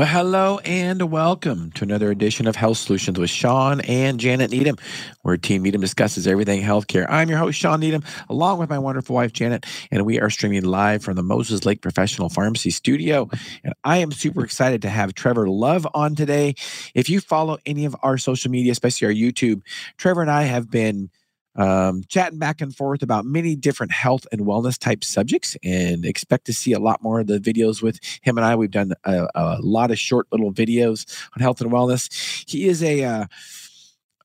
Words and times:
Well, 0.00 0.08
hello 0.08 0.58
and 0.60 1.12
welcome 1.12 1.72
to 1.72 1.84
another 1.84 2.10
edition 2.10 2.46
of 2.46 2.56
Health 2.56 2.78
Solutions 2.78 3.18
with 3.18 3.28
Shawn 3.28 3.82
and 3.82 4.18
Janet 4.18 4.50
Needham, 4.50 4.78
where 5.20 5.36
Team 5.36 5.62
Needham 5.62 5.82
discusses 5.82 6.26
everything 6.26 6.62
healthcare. 6.62 7.04
I'm 7.10 7.28
your 7.28 7.36
host, 7.36 7.58
Shawn 7.58 7.80
Needham, 7.80 8.02
along 8.30 8.60
with 8.60 8.70
my 8.70 8.78
wonderful 8.78 9.14
wife, 9.14 9.34
Janet, 9.34 9.66
and 9.90 10.06
we 10.06 10.18
are 10.18 10.30
streaming 10.30 10.64
live 10.64 11.04
from 11.04 11.16
the 11.16 11.22
Moses 11.22 11.66
Lake 11.66 11.82
Professional 11.82 12.30
Pharmacy 12.30 12.70
Studio. 12.70 13.28
And 13.62 13.74
I 13.84 13.98
am 13.98 14.10
super 14.10 14.42
excited 14.42 14.80
to 14.80 14.88
have 14.88 15.12
Trevor 15.12 15.50
Love 15.50 15.86
on 15.92 16.14
today. 16.14 16.54
If 16.94 17.10
you 17.10 17.20
follow 17.20 17.58
any 17.66 17.84
of 17.84 17.94
our 18.02 18.16
social 18.16 18.50
media, 18.50 18.72
especially 18.72 19.06
our 19.06 19.12
YouTube, 19.12 19.60
Trevor 19.98 20.22
and 20.22 20.30
I 20.30 20.44
have 20.44 20.70
been 20.70 21.10
um, 21.56 22.02
chatting 22.08 22.38
back 22.38 22.60
and 22.60 22.74
forth 22.74 23.02
about 23.02 23.24
many 23.24 23.56
different 23.56 23.92
health 23.92 24.26
and 24.32 24.42
wellness 24.42 24.78
type 24.78 25.04
subjects 25.04 25.56
and 25.62 26.04
expect 26.04 26.46
to 26.46 26.52
see 26.52 26.72
a 26.72 26.78
lot 26.78 27.02
more 27.02 27.20
of 27.20 27.26
the 27.26 27.38
videos 27.38 27.82
with 27.82 27.98
him 28.22 28.38
and 28.38 28.44
I. 28.44 28.56
We've 28.56 28.70
done 28.70 28.92
a, 29.04 29.26
a 29.34 29.58
lot 29.60 29.90
of 29.90 29.98
short 29.98 30.26
little 30.30 30.52
videos 30.52 31.06
on 31.34 31.40
health 31.42 31.60
and 31.60 31.70
wellness. 31.70 32.44
He 32.48 32.68
is 32.68 32.82
a 32.82 33.04
uh, 33.04 33.26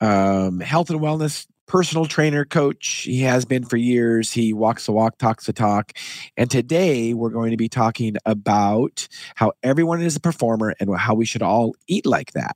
um, 0.02 0.60
health 0.60 0.90
and 0.90 1.00
wellness 1.00 1.48
personal 1.68 2.06
trainer 2.06 2.46
coach. 2.46 3.02
He 3.06 3.22
has 3.22 3.46
been 3.46 3.66
for 3.66 3.78
years. 3.78 4.32
He 4.32 4.54
walks 4.54 4.86
the 4.86 4.92
walk, 4.92 5.18
talks 5.18 5.46
the 5.46 5.54
talk. 5.54 5.94
And 6.38 6.50
today 6.50 7.14
we're 7.14 7.30
going 7.30 7.52
to 7.52 7.58
be 7.58 7.70
talking 7.70 8.16
about 8.26 9.08
how 9.36 9.54
everyone 9.64 10.02
is 10.02 10.16
a 10.16 10.20
performer 10.20 10.76
and 10.80 10.96
how 10.96 11.16
we 11.16 11.26
should 11.26 11.42
all 11.42 11.76
eat 11.88 12.06
like 12.06 12.34
that. 12.34 12.56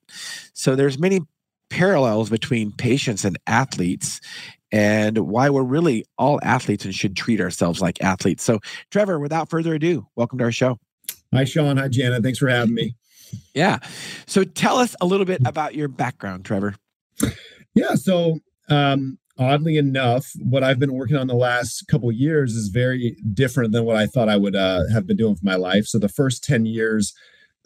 So 0.53 0.75
there's 0.75 0.99
many 0.99 1.21
parallels 1.69 2.29
between 2.29 2.71
patients 2.71 3.25
and 3.25 3.37
athletes 3.47 4.21
and 4.71 5.17
why 5.17 5.49
we're 5.49 5.63
really 5.63 6.05
all 6.17 6.39
athletes 6.43 6.85
and 6.85 6.93
should 6.93 7.15
treat 7.15 7.41
ourselves 7.41 7.81
like 7.81 8.01
athletes. 8.01 8.43
So, 8.43 8.59
Trevor, 8.91 9.19
without 9.19 9.49
further 9.49 9.73
ado, 9.73 10.07
welcome 10.15 10.37
to 10.39 10.45
our 10.45 10.51
show. 10.51 10.77
Hi, 11.33 11.43
Shawn. 11.43 11.77
Hi, 11.77 11.87
Janet. 11.87 12.23
Thanks 12.23 12.39
for 12.39 12.47
having 12.47 12.73
me. 12.73 12.95
Yeah. 13.53 13.79
So, 14.25 14.43
tell 14.43 14.77
us 14.77 14.95
a 15.01 15.05
little 15.05 15.25
bit 15.25 15.41
about 15.45 15.75
your 15.75 15.87
background, 15.87 16.45
Trevor. 16.45 16.75
Yeah. 17.75 17.95
So, 17.95 18.39
um, 18.69 19.17
oddly 19.37 19.77
enough, 19.77 20.31
what 20.39 20.63
I've 20.63 20.79
been 20.79 20.93
working 20.93 21.17
on 21.17 21.27
the 21.27 21.35
last 21.35 21.87
couple 21.87 22.11
years 22.11 22.55
is 22.55 22.69
very 22.69 23.15
different 23.33 23.71
than 23.71 23.85
what 23.85 23.95
I 23.95 24.05
thought 24.05 24.29
I 24.29 24.37
would 24.37 24.55
uh, 24.55 24.83
have 24.91 25.07
been 25.07 25.17
doing 25.17 25.35
for 25.35 25.45
my 25.45 25.55
life. 25.55 25.85
So, 25.85 25.99
the 25.99 26.09
first 26.09 26.43
10 26.43 26.65
years, 26.65 27.13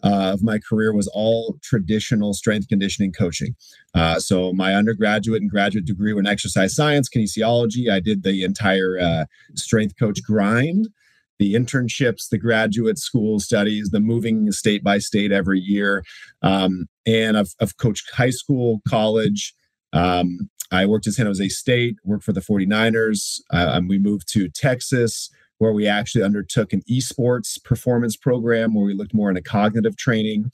uh, 0.04 0.32
of 0.34 0.42
my 0.42 0.58
career 0.58 0.94
was 0.94 1.08
all 1.08 1.56
traditional 1.62 2.34
strength 2.34 2.68
conditioning 2.68 3.12
coaching. 3.12 3.56
Uh, 3.94 4.20
so 4.20 4.52
my 4.52 4.74
undergraduate 4.74 5.40
and 5.40 5.50
graduate 5.50 5.86
degree 5.86 6.12
were 6.12 6.20
in 6.20 6.26
exercise 6.26 6.76
science, 6.76 7.08
kinesiology. 7.08 7.90
I 7.90 8.00
did 8.00 8.22
the 8.22 8.44
entire 8.44 8.98
uh, 9.00 9.24
strength 9.54 9.94
coach 9.98 10.22
grind, 10.22 10.88
the 11.38 11.54
internships, 11.54 12.28
the 12.28 12.38
graduate 12.38 12.98
school 12.98 13.40
studies, 13.40 13.90
the 13.90 14.00
moving 14.00 14.52
state 14.52 14.84
by 14.84 14.98
state 14.98 15.32
every 15.32 15.58
year. 15.58 16.04
Um, 16.42 16.86
and 17.06 17.38
I've, 17.38 17.54
I've, 17.60 17.76
coached 17.78 18.10
high 18.14 18.30
school, 18.30 18.82
college. 18.86 19.54
Um, 19.94 20.50
I 20.70 20.86
worked 20.86 21.06
at 21.06 21.14
San 21.14 21.26
Jose 21.26 21.48
State, 21.48 21.96
worked 22.04 22.24
for 22.24 22.32
the 22.32 22.40
49ers. 22.40 23.40
Uh, 23.50 23.80
we 23.86 23.98
moved 23.98 24.30
to 24.32 24.48
Texas 24.48 25.30
where 25.64 25.72
we 25.72 25.86
actually 25.86 26.22
undertook 26.22 26.74
an 26.74 26.82
esports 26.90 27.62
performance 27.64 28.16
program 28.16 28.74
where 28.74 28.84
we 28.84 28.92
looked 28.92 29.14
more 29.14 29.30
into 29.30 29.40
cognitive 29.40 29.96
training. 29.96 30.50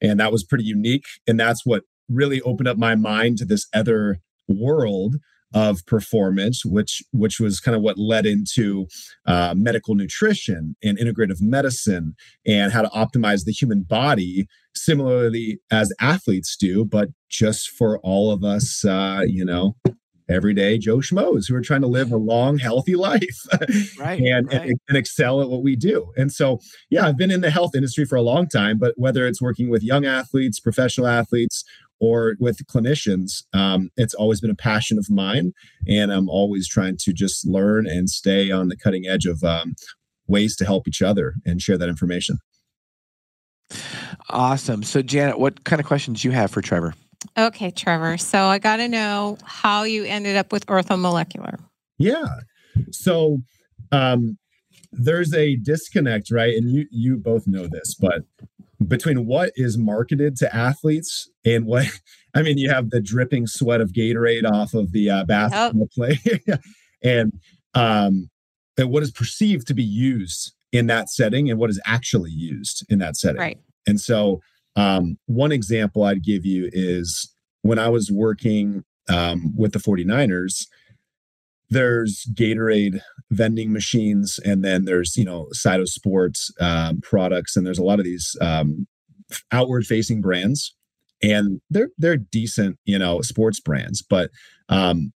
And 0.00 0.20
that 0.20 0.30
was 0.30 0.44
pretty 0.44 0.62
unique. 0.62 1.06
And 1.26 1.40
that's 1.40 1.66
what 1.66 1.82
really 2.08 2.40
opened 2.42 2.68
up 2.68 2.78
my 2.78 2.94
mind 2.94 3.38
to 3.38 3.44
this 3.44 3.66
other 3.74 4.18
world 4.46 5.16
of 5.52 5.84
performance, 5.86 6.64
which 6.64 7.02
which 7.12 7.40
was 7.40 7.58
kind 7.58 7.76
of 7.76 7.82
what 7.82 7.98
led 7.98 8.26
into 8.26 8.86
uh, 9.26 9.54
medical 9.56 9.96
nutrition 9.96 10.76
and 10.84 10.98
integrative 10.98 11.40
medicine 11.40 12.14
and 12.46 12.72
how 12.72 12.82
to 12.82 12.88
optimize 12.90 13.44
the 13.44 13.52
human 13.52 13.82
body, 13.82 14.46
similarly 14.74 15.58
as 15.70 15.92
athletes 16.00 16.56
do, 16.56 16.84
but 16.84 17.08
just 17.28 17.70
for 17.70 17.98
all 18.00 18.30
of 18.30 18.44
us, 18.44 18.84
uh, 18.84 19.22
you 19.26 19.44
know, 19.44 19.76
everyday 20.28 20.78
Joe 20.78 20.98
Schmoes 20.98 21.48
who 21.48 21.54
are 21.54 21.60
trying 21.60 21.82
to 21.82 21.86
live 21.86 22.12
a 22.12 22.16
long, 22.16 22.58
healthy 22.58 22.96
life 22.96 23.46
right, 23.98 24.20
and, 24.20 24.46
right. 24.48 24.62
and, 24.62 24.80
and, 24.88 24.96
excel 24.96 25.40
at 25.40 25.48
what 25.48 25.62
we 25.62 25.76
do. 25.76 26.12
And 26.16 26.32
so, 26.32 26.60
yeah, 26.90 27.06
I've 27.06 27.18
been 27.18 27.30
in 27.30 27.40
the 27.40 27.50
health 27.50 27.74
industry 27.74 28.04
for 28.04 28.16
a 28.16 28.22
long 28.22 28.48
time, 28.48 28.78
but 28.78 28.94
whether 28.96 29.26
it's 29.26 29.42
working 29.42 29.68
with 29.68 29.82
young 29.82 30.06
athletes, 30.06 30.60
professional 30.60 31.06
athletes, 31.06 31.64
or 32.00 32.34
with 32.38 32.66
clinicians, 32.66 33.44
um, 33.52 33.90
it's 33.96 34.14
always 34.14 34.40
been 34.40 34.50
a 34.50 34.56
passion 34.56 34.98
of 34.98 35.08
mine. 35.10 35.52
And 35.88 36.12
I'm 36.12 36.28
always 36.28 36.68
trying 36.68 36.96
to 37.00 37.12
just 37.12 37.46
learn 37.46 37.86
and 37.86 38.10
stay 38.10 38.50
on 38.50 38.68
the 38.68 38.76
cutting 38.76 39.06
edge 39.06 39.26
of 39.26 39.42
um, 39.44 39.74
ways 40.26 40.56
to 40.56 40.64
help 40.64 40.88
each 40.88 41.02
other 41.02 41.34
and 41.46 41.62
share 41.62 41.78
that 41.78 41.88
information. 41.88 42.38
Awesome. 44.28 44.82
So, 44.82 45.02
Janet, 45.02 45.38
what 45.38 45.64
kind 45.64 45.80
of 45.80 45.86
questions 45.86 46.22
do 46.22 46.28
you 46.28 46.32
have 46.32 46.50
for 46.50 46.60
Trevor? 46.60 46.94
Okay, 47.36 47.70
Trevor. 47.70 48.16
So 48.18 48.44
I 48.44 48.58
got 48.58 48.76
to 48.76 48.88
know 48.88 49.38
how 49.44 49.82
you 49.82 50.04
ended 50.04 50.36
up 50.36 50.52
with 50.52 50.66
orthomolecular. 50.66 51.58
Yeah. 51.98 52.26
So 52.90 53.38
um, 53.92 54.38
there's 54.92 55.34
a 55.34 55.56
disconnect, 55.56 56.30
right? 56.30 56.54
And 56.54 56.70
you 56.70 56.86
you 56.90 57.16
both 57.16 57.46
know 57.46 57.66
this, 57.66 57.94
but 57.94 58.22
between 58.86 59.26
what 59.26 59.52
is 59.56 59.78
marketed 59.78 60.36
to 60.36 60.54
athletes 60.54 61.28
and 61.44 61.66
what 61.66 61.86
I 62.34 62.42
mean, 62.42 62.58
you 62.58 62.68
have 62.70 62.90
the 62.90 63.00
dripping 63.00 63.46
sweat 63.46 63.80
of 63.80 63.92
Gatorade 63.92 64.50
off 64.50 64.74
of 64.74 64.92
the 64.92 65.08
uh, 65.10 65.24
basketball 65.24 65.88
yep. 65.96 66.18
play, 66.18 66.56
and 67.02 67.32
um, 67.74 68.28
and 68.76 68.90
what 68.90 69.02
is 69.02 69.12
perceived 69.12 69.66
to 69.68 69.74
be 69.74 69.84
used 69.84 70.52
in 70.72 70.88
that 70.88 71.08
setting 71.08 71.48
and 71.48 71.60
what 71.60 71.70
is 71.70 71.80
actually 71.86 72.32
used 72.32 72.84
in 72.88 72.98
that 72.98 73.16
setting. 73.16 73.40
Right. 73.40 73.58
And 73.86 74.00
so 74.00 74.40
um, 74.76 75.18
one 75.26 75.52
example 75.52 76.02
I'd 76.02 76.22
give 76.22 76.44
you 76.44 76.68
is 76.72 77.32
when 77.62 77.78
I 77.78 77.88
was 77.88 78.10
working 78.10 78.84
um, 79.08 79.54
with 79.56 79.72
the 79.72 79.78
49ers, 79.78 80.66
there's 81.70 82.26
Gatorade 82.34 83.00
vending 83.30 83.72
machines, 83.72 84.38
and 84.44 84.64
then 84.64 84.84
there's, 84.84 85.16
you 85.16 85.24
know, 85.24 85.48
Cytosports 85.54 86.50
um, 86.60 87.00
products, 87.00 87.56
and 87.56 87.66
there's 87.66 87.78
a 87.78 87.84
lot 87.84 87.98
of 87.98 88.04
these 88.04 88.36
um, 88.40 88.86
outward 89.50 89.86
facing 89.86 90.20
brands. 90.20 90.74
And 91.22 91.60
they're 91.70 91.88
they're 91.96 92.18
decent, 92.18 92.78
you 92.84 92.98
know, 92.98 93.22
sports 93.22 93.58
brands, 93.58 94.02
but 94.02 94.30
um, 94.68 95.12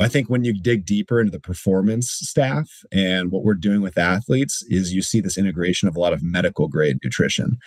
I 0.00 0.08
think 0.08 0.28
when 0.28 0.44
you 0.44 0.54
dig 0.54 0.86
deeper 0.86 1.20
into 1.20 1.30
the 1.30 1.40
performance 1.40 2.10
staff 2.10 2.68
and 2.90 3.30
what 3.30 3.44
we're 3.44 3.54
doing 3.54 3.82
with 3.82 3.98
athletes 3.98 4.64
is 4.68 4.94
you 4.94 5.02
see 5.02 5.20
this 5.20 5.36
integration 5.36 5.86
of 5.86 5.96
a 5.96 6.00
lot 6.00 6.14
of 6.14 6.22
medical 6.22 6.66
grade 6.66 6.98
nutrition. 7.04 7.58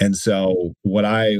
And 0.00 0.16
so 0.16 0.72
what 0.82 1.04
I 1.04 1.36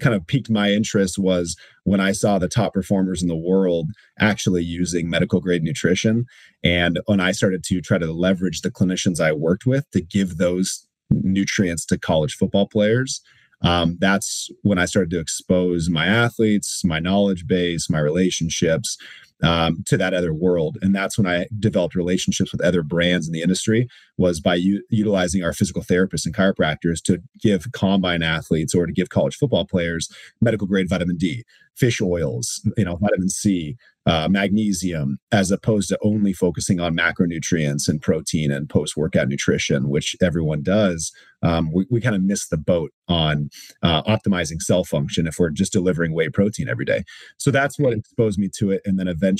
kind 0.00 0.14
of 0.14 0.26
piqued 0.26 0.50
my 0.50 0.70
interest 0.70 1.18
was 1.18 1.56
when 1.84 2.00
I 2.00 2.12
saw 2.12 2.38
the 2.38 2.48
top 2.48 2.74
performers 2.74 3.22
in 3.22 3.28
the 3.28 3.36
world 3.36 3.88
actually 4.18 4.62
using 4.62 5.08
medical 5.08 5.40
grade 5.40 5.62
nutrition. 5.62 6.26
And 6.62 7.00
when 7.06 7.20
I 7.20 7.32
started 7.32 7.62
to 7.64 7.80
try 7.80 7.98
to 7.98 8.12
leverage 8.12 8.60
the 8.60 8.70
clinicians 8.70 9.20
I 9.20 9.32
worked 9.32 9.64
with 9.64 9.88
to 9.92 10.00
give 10.00 10.36
those 10.36 10.86
nutrients 11.10 11.86
to 11.86 11.98
college 11.98 12.34
football 12.34 12.66
players, 12.66 13.20
um, 13.62 13.96
that's 14.00 14.50
when 14.62 14.78
I 14.78 14.86
started 14.86 15.10
to 15.10 15.20
expose 15.20 15.88
my 15.88 16.06
athletes, 16.06 16.82
my 16.84 16.98
knowledge 16.98 17.46
base, 17.46 17.88
my 17.88 18.00
relationships 18.00 18.98
um, 19.42 19.82
to 19.86 19.96
that 19.96 20.14
other 20.14 20.32
world. 20.32 20.78
And 20.82 20.94
that's 20.94 21.18
when 21.18 21.26
I 21.26 21.46
developed 21.58 21.94
relationships 21.94 22.52
with 22.52 22.62
other 22.62 22.82
brands 22.82 23.26
in 23.26 23.32
the 23.32 23.42
industry 23.42 23.88
was 24.16 24.40
by 24.40 24.54
u- 24.54 24.82
utilizing 24.88 25.42
our 25.42 25.52
physical 25.52 25.82
therapists 25.82 26.26
and 26.26 26.34
chiropractors 26.34 27.02
to 27.04 27.18
give 27.40 27.70
combine 27.72 28.22
athletes 28.22 28.74
or 28.74 28.86
to 28.86 28.92
give 28.92 29.08
college 29.08 29.36
football 29.36 29.66
players 29.66 30.08
medical 30.40 30.66
grade 30.66 30.88
vitamin 30.88 31.16
D, 31.16 31.44
fish 31.76 32.00
oils, 32.00 32.60
you 32.76 32.84
know, 32.84 32.96
vitamin 32.96 33.28
C, 33.28 33.76
uh, 34.04 34.28
magnesium, 34.28 35.18
as 35.30 35.50
opposed 35.50 35.88
to 35.88 35.98
only 36.02 36.32
focusing 36.32 36.80
on 36.80 36.96
macronutrients 36.96 37.88
and 37.88 38.02
protein 38.02 38.50
and 38.50 38.68
post 38.68 38.96
workout 38.96 39.28
nutrition, 39.28 39.88
which 39.88 40.16
everyone 40.20 40.62
does. 40.62 41.12
Um, 41.42 41.70
we, 41.72 41.86
we 41.90 42.00
kind 42.00 42.16
of 42.16 42.22
miss 42.22 42.48
the 42.48 42.56
boat 42.56 42.92
on 43.08 43.48
uh, 43.82 44.02
optimizing 44.02 44.60
cell 44.60 44.84
function 44.84 45.26
if 45.26 45.38
we're 45.38 45.50
just 45.50 45.72
delivering 45.72 46.14
whey 46.14 46.28
protein 46.28 46.68
every 46.68 46.84
day. 46.84 47.04
So 47.38 47.50
that's 47.50 47.78
what 47.78 47.92
exposed 47.92 48.38
me 48.38 48.48
to 48.58 48.70
it. 48.70 48.82
And 48.84 48.98
then 48.98 49.08
eventually 49.08 49.31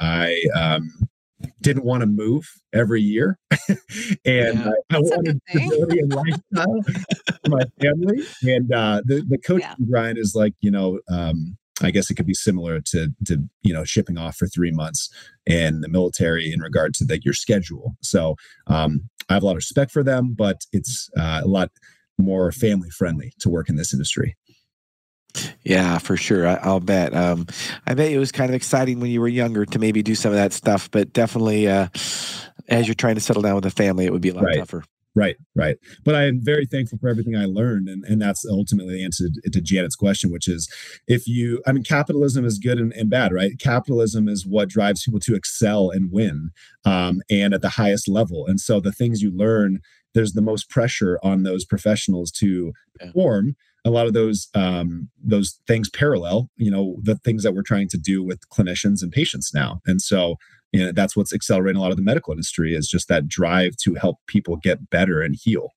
I, 0.00 0.40
um, 0.54 0.90
didn't 1.60 1.84
want 1.84 2.00
to 2.00 2.06
move 2.06 2.48
every 2.72 3.00
year 3.00 3.38
and 3.68 3.78
yeah, 4.24 4.72
I, 4.90 4.96
I 4.96 4.98
wanted 4.98 5.40
stability 5.48 6.00
and 6.00 6.12
lifestyle 6.12 6.82
for 6.82 7.50
my 7.50 7.62
family 7.80 8.24
and 8.42 8.72
uh, 8.72 9.02
the, 9.04 9.24
the 9.28 9.38
coaching 9.38 9.68
yeah. 9.78 9.86
grind 9.88 10.18
is 10.18 10.34
like 10.34 10.54
you 10.60 10.70
know 10.70 10.98
um, 11.10 11.56
I 11.82 11.90
guess 11.90 12.10
it 12.10 12.14
could 12.14 12.26
be 12.26 12.34
similar 12.34 12.80
to 12.80 13.08
to 13.26 13.38
you 13.62 13.72
know 13.72 13.84
shipping 13.84 14.18
off 14.18 14.36
for 14.36 14.46
three 14.46 14.72
months 14.72 15.10
in 15.46 15.80
the 15.80 15.88
military 15.88 16.52
in 16.52 16.60
regard 16.60 16.94
to 16.94 17.06
like 17.08 17.24
your 17.24 17.34
schedule. 17.34 17.96
So 18.02 18.36
um, 18.66 19.08
I 19.28 19.34
have 19.34 19.42
a 19.42 19.46
lot 19.46 19.52
of 19.52 19.56
respect 19.56 19.92
for 19.92 20.02
them, 20.02 20.34
but 20.36 20.62
it's 20.72 21.08
uh, 21.16 21.40
a 21.44 21.48
lot 21.48 21.70
more 22.18 22.50
family 22.50 22.90
friendly 22.90 23.32
to 23.40 23.48
work 23.48 23.68
in 23.68 23.76
this 23.76 23.92
industry. 23.92 24.36
Yeah, 25.64 25.98
for 25.98 26.16
sure. 26.16 26.46
I, 26.46 26.66
will 26.66 26.80
bet. 26.80 27.14
Um, 27.14 27.46
I 27.86 27.94
bet 27.94 28.10
it 28.10 28.18
was 28.18 28.32
kind 28.32 28.50
of 28.50 28.54
exciting 28.54 29.00
when 29.00 29.10
you 29.10 29.20
were 29.20 29.28
younger 29.28 29.64
to 29.66 29.78
maybe 29.78 30.02
do 30.02 30.14
some 30.14 30.32
of 30.32 30.36
that 30.36 30.52
stuff, 30.52 30.90
but 30.90 31.12
definitely 31.12 31.68
uh, 31.68 31.88
as 32.68 32.86
you're 32.86 32.94
trying 32.94 33.14
to 33.16 33.20
settle 33.20 33.42
down 33.42 33.54
with 33.54 33.66
a 33.66 33.70
family, 33.70 34.04
it 34.04 34.12
would 34.12 34.22
be 34.22 34.30
a 34.30 34.34
lot 34.34 34.44
right. 34.44 34.58
tougher. 34.58 34.84
Right, 35.14 35.36
right. 35.56 35.76
But 36.04 36.14
I 36.14 36.26
am 36.26 36.38
very 36.40 36.64
thankful 36.64 36.98
for 36.98 37.08
everything 37.08 37.34
I 37.34 37.44
learned. 37.46 37.88
And, 37.88 38.04
and 38.04 38.22
that's 38.22 38.46
ultimately 38.48 38.94
the 38.94 39.04
answer 39.04 39.24
to, 39.28 39.50
to 39.50 39.60
Janet's 39.60 39.96
question, 39.96 40.30
which 40.30 40.46
is 40.46 40.72
if 41.08 41.26
you, 41.26 41.60
I 41.66 41.72
mean, 41.72 41.82
capitalism 41.82 42.44
is 42.44 42.58
good 42.58 42.78
and, 42.78 42.92
and 42.92 43.10
bad, 43.10 43.32
right? 43.32 43.58
Capitalism 43.58 44.28
is 44.28 44.46
what 44.46 44.68
drives 44.68 45.02
people 45.02 45.18
to 45.20 45.34
excel 45.34 45.90
and 45.90 46.12
win 46.12 46.50
um, 46.84 47.20
and 47.28 47.52
at 47.52 47.62
the 47.62 47.70
highest 47.70 48.06
level. 48.06 48.46
And 48.46 48.60
so 48.60 48.78
the 48.78 48.92
things 48.92 49.20
you 49.20 49.32
learn, 49.36 49.80
there's 50.14 50.34
the 50.34 50.42
most 50.42 50.70
pressure 50.70 51.18
on 51.22 51.42
those 51.42 51.64
professionals 51.64 52.30
to 52.32 52.72
perform. 53.00 53.56
A 53.84 53.90
lot 53.90 54.06
of 54.06 54.12
those 54.12 54.48
um, 54.54 55.08
those 55.22 55.60
things 55.66 55.88
parallel, 55.88 56.50
you 56.56 56.70
know, 56.70 56.96
the 57.02 57.16
things 57.16 57.42
that 57.42 57.54
we're 57.54 57.62
trying 57.62 57.88
to 57.88 57.98
do 57.98 58.22
with 58.22 58.48
clinicians 58.50 59.02
and 59.02 59.12
patients 59.12 59.52
now. 59.54 59.80
And 59.86 60.02
so 60.02 60.36
you 60.72 60.84
know, 60.84 60.92
that's 60.92 61.16
what's 61.16 61.32
accelerating 61.32 61.78
a 61.78 61.82
lot 61.82 61.90
of 61.90 61.96
the 61.96 62.02
medical 62.02 62.32
industry 62.32 62.74
is 62.74 62.88
just 62.88 63.08
that 63.08 63.26
drive 63.26 63.76
to 63.76 63.94
help 63.94 64.18
people 64.26 64.56
get 64.56 64.90
better 64.90 65.22
and 65.22 65.34
heal. 65.34 65.70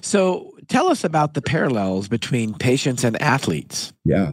So 0.00 0.52
tell 0.68 0.88
us 0.88 1.04
about 1.04 1.34
the 1.34 1.42
parallels 1.42 2.08
between 2.08 2.54
patients 2.54 3.04
and 3.04 3.20
athletes. 3.20 3.92
Yeah. 4.04 4.32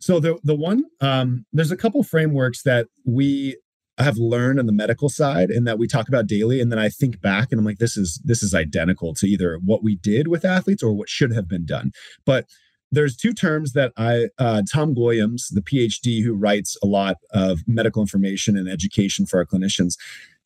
So 0.00 0.20
the 0.20 0.38
the 0.44 0.54
one 0.54 0.84
um, 1.00 1.44
there's 1.52 1.70
a 1.70 1.76
couple 1.76 2.02
frameworks 2.02 2.62
that 2.62 2.88
we 3.04 3.56
have 3.98 4.16
learned 4.16 4.58
on 4.58 4.66
the 4.66 4.72
medical 4.72 5.08
side 5.08 5.50
and 5.50 5.66
that 5.66 5.78
we 5.78 5.86
talk 5.86 6.08
about 6.08 6.26
daily 6.26 6.60
and 6.60 6.72
then 6.72 6.78
I 6.78 6.88
think 6.88 7.20
back 7.20 7.52
and 7.52 7.60
I'm 7.60 7.64
like 7.64 7.78
this 7.78 7.96
is 7.96 8.20
this 8.24 8.42
is 8.42 8.54
identical 8.54 9.14
to 9.14 9.26
either 9.26 9.58
what 9.64 9.84
we 9.84 9.96
did 9.96 10.28
with 10.28 10.44
athletes 10.44 10.82
or 10.82 10.92
what 10.92 11.08
should 11.08 11.32
have 11.32 11.48
been 11.48 11.64
done. 11.64 11.92
But 12.24 12.46
there's 12.90 13.16
two 13.16 13.32
terms 13.32 13.72
that 13.72 13.92
I, 13.96 14.28
uh, 14.38 14.62
Tom 14.72 14.94
Guilliams 14.94 15.42
the 15.50 15.60
PhD 15.60 16.22
who 16.22 16.34
writes 16.34 16.76
a 16.82 16.86
lot 16.86 17.16
of 17.30 17.60
medical 17.66 18.02
information 18.02 18.56
and 18.56 18.68
education 18.68 19.26
for 19.26 19.38
our 19.38 19.46
clinicians, 19.46 19.96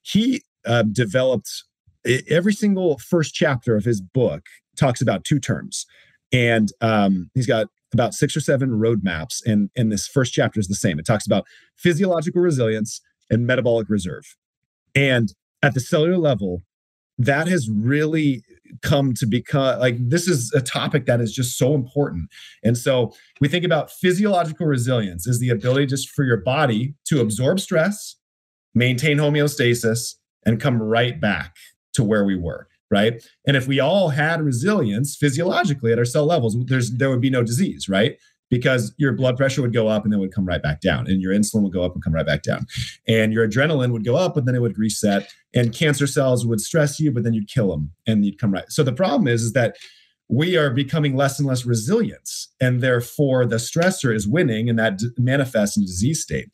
he 0.02 0.42
uh, 0.66 0.82
developed 0.82 1.64
every 2.28 2.52
single 2.52 2.98
first 2.98 3.34
chapter 3.34 3.76
of 3.76 3.84
his 3.84 4.00
book 4.00 4.46
talks 4.76 5.00
about 5.00 5.24
two 5.24 5.38
terms. 5.38 5.86
And 6.32 6.72
um, 6.80 7.30
he's 7.34 7.46
got 7.46 7.68
about 7.92 8.14
six 8.14 8.36
or 8.36 8.40
seven 8.40 8.70
roadmaps. 8.70 9.40
And, 9.46 9.70
and 9.76 9.90
this 9.90 10.06
first 10.06 10.32
chapter 10.32 10.60
is 10.60 10.68
the 10.68 10.74
same. 10.74 10.98
It 10.98 11.06
talks 11.06 11.26
about 11.26 11.46
physiological 11.76 12.42
resilience 12.42 13.00
and 13.30 13.46
metabolic 13.46 13.88
reserve. 13.88 14.36
And 14.94 15.32
at 15.62 15.74
the 15.74 15.80
cellular 15.80 16.18
level, 16.18 16.62
that 17.18 17.48
has 17.48 17.68
really 17.68 18.42
come 18.82 19.12
to 19.14 19.26
become 19.26 19.78
like 19.80 19.96
this 19.98 20.28
is 20.28 20.52
a 20.54 20.60
topic 20.60 21.06
that 21.06 21.20
is 21.20 21.32
just 21.32 21.58
so 21.58 21.74
important. 21.74 22.28
And 22.62 22.76
so 22.76 23.12
we 23.40 23.48
think 23.48 23.64
about 23.64 23.90
physiological 23.90 24.66
resilience 24.66 25.26
is 25.26 25.40
the 25.40 25.50
ability 25.50 25.86
just 25.86 26.10
for 26.10 26.24
your 26.24 26.36
body 26.36 26.94
to 27.06 27.20
absorb 27.20 27.60
stress, 27.60 28.16
maintain 28.74 29.18
homeostasis, 29.18 30.14
and 30.46 30.60
come 30.60 30.80
right 30.80 31.20
back 31.20 31.56
to 31.94 32.04
where 32.04 32.24
we 32.24 32.36
were. 32.36 32.68
Right. 32.90 33.22
And 33.46 33.54
if 33.54 33.66
we 33.66 33.80
all 33.80 34.08
had 34.08 34.40
resilience 34.40 35.14
physiologically 35.14 35.92
at 35.92 35.98
our 35.98 36.06
cell 36.06 36.24
levels, 36.24 36.56
there's 36.66 36.92
there 36.92 37.10
would 37.10 37.20
be 37.20 37.28
no 37.28 37.42
disease, 37.42 37.86
right? 37.86 38.16
Because 38.50 38.94
your 38.96 39.12
blood 39.12 39.36
pressure 39.36 39.60
would 39.62 39.72
go 39.72 39.88
up 39.88 40.04
and 40.04 40.12
then 40.12 40.20
would 40.20 40.34
come 40.34 40.46
right 40.46 40.62
back 40.62 40.80
down 40.80 41.06
and 41.06 41.20
your 41.20 41.34
insulin 41.34 41.62
would 41.62 41.72
go 41.72 41.82
up 41.82 41.94
and 41.94 42.02
come 42.02 42.14
right 42.14 42.26
back 42.26 42.42
down 42.42 42.66
and 43.06 43.32
your 43.32 43.46
adrenaline 43.46 43.92
would 43.92 44.04
go 44.04 44.16
up 44.16 44.36
and 44.36 44.48
then 44.48 44.54
it 44.54 44.60
would 44.60 44.78
reset 44.78 45.30
and 45.54 45.74
cancer 45.74 46.06
cells 46.06 46.46
would 46.46 46.60
stress 46.60 46.98
you 46.98 47.12
but 47.12 47.24
then 47.24 47.34
you'd 47.34 47.48
kill 47.48 47.70
them 47.70 47.90
and 48.06 48.24
you'd 48.24 48.38
come 48.38 48.52
right 48.52 48.70
so 48.70 48.82
the 48.82 48.92
problem 48.92 49.28
is, 49.28 49.42
is 49.42 49.52
that 49.52 49.76
we 50.28 50.56
are 50.56 50.70
becoming 50.70 51.16
less 51.16 51.38
and 51.38 51.48
less 51.48 51.64
resilient 51.64 52.30
and 52.60 52.80
therefore 52.80 53.46
the 53.46 53.56
stressor 53.56 54.14
is 54.14 54.28
winning 54.28 54.68
and 54.68 54.78
that 54.78 55.00
manifests 55.16 55.76
in 55.76 55.84
disease 55.84 56.22
state. 56.22 56.48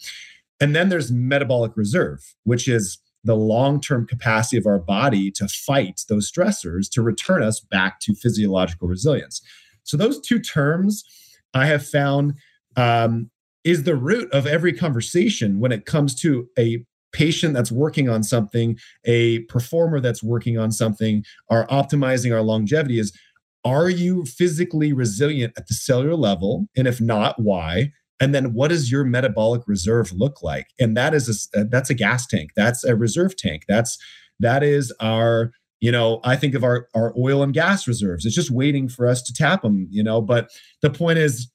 And 0.60 0.74
then 0.74 0.88
there's 0.88 1.10
metabolic 1.10 1.76
reserve 1.76 2.34
which 2.44 2.68
is 2.68 2.98
the 3.24 3.34
long-term 3.34 4.06
capacity 4.06 4.58
of 4.58 4.66
our 4.66 4.78
body 4.78 5.30
to 5.30 5.48
fight 5.48 6.02
those 6.08 6.30
stressors 6.30 6.90
to 6.90 7.02
return 7.02 7.42
us 7.42 7.58
back 7.58 7.98
to 8.00 8.14
physiological 8.14 8.86
resilience. 8.86 9.40
So 9.82 9.96
those 9.96 10.20
two 10.20 10.38
terms 10.38 11.04
I 11.54 11.66
have 11.66 11.86
found 11.86 12.34
um, 12.76 13.30
is 13.64 13.84
the 13.84 13.96
root 13.96 14.30
of 14.32 14.46
every 14.46 14.72
conversation 14.72 15.60
when 15.60 15.72
it 15.72 15.86
comes 15.86 16.14
to 16.16 16.48
a 16.58 16.84
patient 17.12 17.54
that's 17.54 17.72
working 17.72 18.08
on 18.08 18.22
something, 18.22 18.76
a 19.04 19.40
performer 19.44 20.00
that's 20.00 20.22
working 20.22 20.58
on 20.58 20.72
something, 20.72 21.24
are 21.48 21.66
optimizing 21.68 22.34
our 22.34 22.42
longevity 22.42 22.98
is 22.98 23.16
are 23.64 23.88
you 23.88 24.26
physically 24.26 24.92
resilient 24.92 25.54
at 25.56 25.68
the 25.68 25.74
cellular 25.74 26.16
level? 26.16 26.66
And 26.76 26.86
if 26.86 27.00
not, 27.00 27.40
why? 27.40 27.92
And 28.20 28.34
then 28.34 28.52
what 28.52 28.68
does 28.68 28.92
your 28.92 29.04
metabolic 29.04 29.62
reserve 29.66 30.12
look 30.12 30.42
like? 30.42 30.66
And 30.78 30.96
that 30.96 31.14
is 31.14 31.48
a, 31.54 31.64
that's 31.64 31.88
a 31.88 31.94
gas 31.94 32.26
tank. 32.26 32.50
That's 32.56 32.84
a 32.84 32.94
reserve 32.94 33.36
tank. 33.36 33.62
That's 33.66 33.96
that 34.40 34.62
is 34.62 34.92
our 35.00 35.50
you 35.84 35.92
know 35.92 36.18
i 36.24 36.34
think 36.34 36.54
of 36.54 36.64
our 36.64 36.88
our 36.94 37.12
oil 37.18 37.42
and 37.42 37.52
gas 37.52 37.86
reserves. 37.86 38.24
It's 38.24 38.34
just 38.34 38.50
waiting 38.50 38.88
for 38.88 39.06
us 39.06 39.22
to 39.22 39.34
tap 39.34 39.60
them 39.62 39.86
you 39.90 40.02
know 40.02 40.22
but 40.22 40.50
the 40.80 40.90
point 40.90 41.18
is 41.18 41.50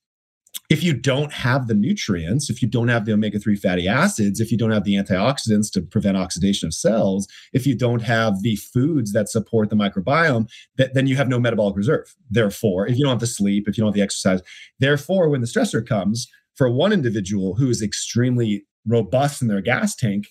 if 0.69 0.83
you 0.83 0.93
don't 0.93 1.33
have 1.33 1.67
the 1.67 1.73
nutrients 1.73 2.47
if 2.49 2.61
you 2.61 2.67
don't 2.67 2.89
have 2.89 3.05
the 3.05 3.13
omega-3 3.13 3.57
fatty 3.57 3.87
acids 3.87 4.39
if 4.39 4.51
you 4.51 4.57
don't 4.57 4.69
have 4.69 4.83
the 4.83 4.95
antioxidants 4.95 5.71
to 5.71 5.81
prevent 5.81 6.15
oxidation 6.15 6.67
of 6.67 6.75
cells 6.75 7.27
if 7.53 7.65
you 7.65 7.75
don't 7.75 8.03
have 8.03 8.43
the 8.43 8.55
foods 8.57 9.13
that 9.13 9.29
support 9.29 9.71
the 9.71 9.75
microbiome 9.75 10.47
that, 10.77 10.93
then 10.93 11.07
you 11.07 11.15
have 11.15 11.27
no 11.27 11.39
metabolic 11.39 11.75
reserve. 11.75 12.15
Therefore 12.29 12.87
if 12.87 12.97
you 12.97 13.03
don't 13.03 13.13
have 13.13 13.19
the 13.19 13.35
sleep 13.39 13.67
if 13.67 13.77
you 13.77 13.81
don't 13.81 13.89
have 13.89 13.95
the 13.95 14.07
exercise 14.09 14.41
therefore 14.77 15.29
when 15.29 15.41
the 15.41 15.47
stressor 15.47 15.83
comes 15.85 16.27
for 16.55 16.69
one 16.69 16.93
individual 16.93 17.55
who 17.55 17.67
is 17.67 17.81
extremely 17.81 18.63
robust 18.85 19.41
in 19.41 19.47
their 19.47 19.61
gas 19.61 19.95
tank 19.95 20.27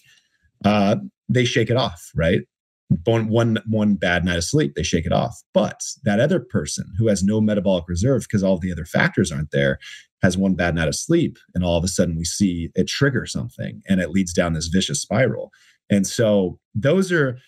uh, 0.64 0.96
they 1.28 1.44
shake 1.44 1.68
it 1.68 1.76
off 1.76 2.12
right 2.14 2.42
one, 3.05 3.29
one, 3.29 3.58
one 3.67 3.94
bad 3.94 4.25
night 4.25 4.38
of 4.38 4.44
sleep, 4.44 4.75
they 4.75 4.82
shake 4.82 5.06
it 5.06 5.12
off. 5.12 5.43
But 5.52 5.82
that 6.05 6.20
other 6.20 6.40
person 6.40 6.87
who 6.99 7.08
has 7.08 7.23
no 7.23 7.40
metabolic 7.40 7.85
reserve 7.87 8.23
because 8.23 8.43
all 8.43 8.58
the 8.58 8.73
other 8.73 8.87
factors 8.87 9.31
aren't 9.31 9.50
there 9.50 9.79
has 10.23 10.37
one 10.37 10.55
bad 10.55 10.75
night 10.75 10.88
of 10.88 10.96
sleep. 10.96 11.38
And 11.55 11.64
all 11.64 11.76
of 11.76 11.85
a 11.85 11.88
sudden 11.88 12.17
we 12.17 12.25
see 12.25 12.70
it 12.75 12.88
trigger 12.88 13.26
something 13.26 13.82
and 13.88 14.00
it 14.00 14.11
leads 14.11 14.32
down 14.32 14.55
this 14.55 14.69
vicious 14.69 15.00
spiral. 15.00 15.52
And 15.90 16.06
so 16.06 16.58
those 16.75 17.12
are 17.12 17.38